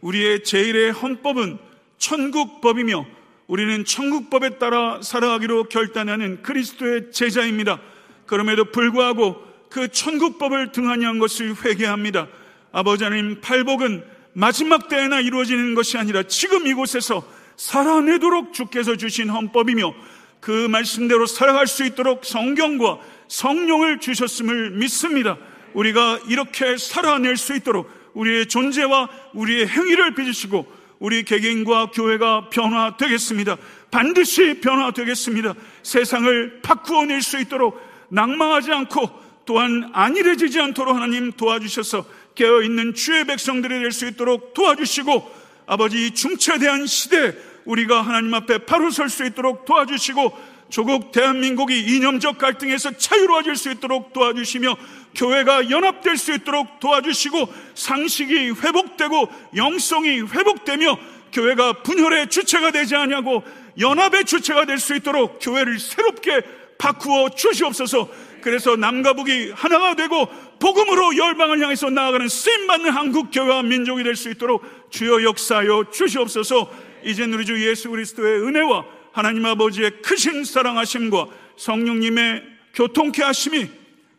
우리의 0.01 0.43
제일의 0.43 0.91
헌법은 0.91 1.57
천국법이며 1.97 3.05
우리는 3.47 3.85
천국법에 3.85 4.57
따라 4.57 5.01
살아가기로 5.01 5.69
결단하는 5.69 6.41
그리스도의 6.41 7.13
제자입니다. 7.13 7.79
그럼에도 8.25 8.65
불구하고 8.65 9.41
그 9.69 9.87
천국법을 9.87 10.73
등한히 10.73 11.05
한 11.05 11.19
것을 11.19 11.55
회개합니다. 11.63 12.27
아버지 12.73 13.05
하나님 13.05 13.39
팔복은 13.39 14.03
마지막 14.33 14.89
때에나 14.89 15.21
이루어지는 15.21 15.73
것이 15.73 15.97
아니라 15.97 16.23
지금 16.23 16.67
이곳에서 16.67 17.25
살아내도록 17.55 18.51
주께서 18.51 18.97
주신 18.97 19.29
헌법이며 19.29 19.93
그 20.41 20.51
말씀대로 20.67 21.25
살아갈 21.25 21.65
수 21.65 21.85
있도록 21.85 22.25
성경과 22.25 22.99
성령을 23.27 23.99
주셨음을 23.99 24.71
믿습니다. 24.71 25.37
우리가 25.73 26.19
이렇게 26.27 26.77
살아낼 26.77 27.37
수 27.37 27.55
있도록 27.55 27.89
우리의 28.13 28.47
존재와 28.47 29.09
우리의 29.33 29.67
행위를 29.67 30.15
빚으시고 30.15 30.65
우리 30.99 31.23
개개인과 31.23 31.91
교회가 31.91 32.49
변화되겠습니다. 32.49 33.57
반드시 33.91 34.59
변화되겠습니다. 34.61 35.53
세상을 35.83 36.61
바꾸어낼 36.63 37.21
수 37.21 37.39
있도록 37.39 37.79
낭망하지 38.09 38.71
않고 38.71 39.09
또한 39.45 39.89
안일해지지 39.93 40.59
않도록 40.59 40.95
하나님 40.95 41.31
도와주셔서 41.31 42.05
깨어있는 42.35 42.93
주의 42.95 43.25
백성들이 43.25 43.79
될 43.79 43.91
수 43.91 44.07
있도록 44.07 44.53
도와주시고 44.53 45.35
아버지 45.67 46.11
중체대한 46.11 46.85
시대 46.87 47.33
우리가 47.65 48.01
하나님 48.01 48.33
앞에 48.33 48.59
바로 48.59 48.89
설 48.89 49.09
수 49.09 49.25
있도록 49.25 49.65
도와주시고 49.65 50.56
조국 50.69 51.11
대한민국이 51.11 51.79
이념적 51.79 52.37
갈등에서 52.37 52.91
자유로워질 52.91 53.55
수 53.55 53.71
있도록 53.71 54.13
도와주시며 54.13 54.75
교회가 55.15 55.69
연합될 55.69 56.17
수 56.17 56.33
있도록 56.33 56.79
도와주시고 56.79 57.53
상식이 57.73 58.51
회복되고 58.51 59.29
영성이 59.55 60.21
회복되며 60.21 60.97
교회가 61.31 61.83
분열의 61.83 62.29
주체가 62.29 62.71
되지 62.71 62.95
않냐고 62.95 63.43
연합의 63.79 64.25
주체가 64.25 64.65
될 64.65 64.79
수 64.79 64.95
있도록 64.95 65.39
교회를 65.41 65.79
새롭게 65.79 66.41
바꾸어 66.77 67.29
주시옵소서. 67.29 68.09
그래서 68.41 68.75
남과 68.75 69.13
북이 69.13 69.51
하나가 69.55 69.95
되고 69.95 70.27
복음으로 70.59 71.17
열방을 71.17 71.61
향해서 71.61 71.89
나아가는 71.89 72.27
쓰임 72.27 72.67
받는 72.67 72.91
한국 72.91 73.29
교회와 73.31 73.63
민족이 73.63 74.03
될 74.03 74.15
수 74.15 74.29
있도록 74.29 74.63
주여 74.89 75.23
역사하여 75.23 75.85
주시옵소서. 75.91 76.71
이제 77.03 77.23
우리 77.23 77.45
주 77.45 77.67
예수 77.67 77.89
그리스도의 77.89 78.41
은혜와 78.41 78.96
하나님 79.17 79.43
아버지의 79.47 80.03
크신 80.03 80.43
사랑하심과 80.43 81.25
성령님의 81.55 82.43
교통케 82.75 83.23
하심이 83.23 83.67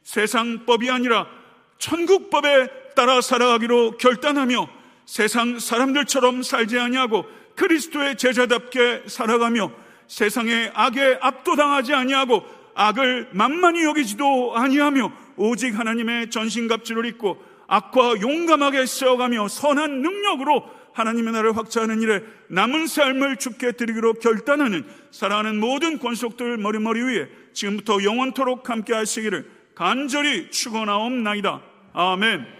세상법이 0.02 0.90
아니라 0.90 1.28
천국법에 1.78 2.66
따라 2.96 3.20
살아가기로 3.20 3.92
결단하며 3.98 4.68
세상 5.06 5.60
사람들처럼 5.60 6.42
살지 6.42 6.80
아니하고 6.80 7.26
그리스도의 7.54 8.16
제자답게 8.16 9.04
살아가며 9.06 9.70
세상의 10.08 10.72
악에 10.74 11.18
압도당하지 11.20 11.94
아니하고 11.94 12.44
악을 12.74 13.28
만만히 13.30 13.84
여기지도 13.84 14.56
아니하며 14.56 15.12
오직 15.36 15.78
하나님의 15.78 16.30
전신갑주를 16.30 17.06
입고 17.06 17.40
악과 17.68 18.20
용감하게 18.20 18.86
세워가며 18.86 19.46
선한 19.46 20.02
능력으로 20.02 20.77
하나님의 20.98 21.32
나라를 21.32 21.56
확장하는 21.56 22.02
일에 22.02 22.22
남은 22.48 22.86
삶을 22.86 23.36
죽게 23.36 23.72
드리기로 23.72 24.14
결단하는 24.14 24.84
사랑하는 25.10 25.60
모든 25.60 25.98
권속들 25.98 26.58
머리머리 26.58 27.00
위에 27.02 27.28
지금부터 27.52 28.02
영원토록 28.02 28.68
함께 28.68 28.94
하시기를 28.94 29.50
간절히 29.74 30.50
축원하옵나이다. 30.50 31.60
아멘. 31.92 32.57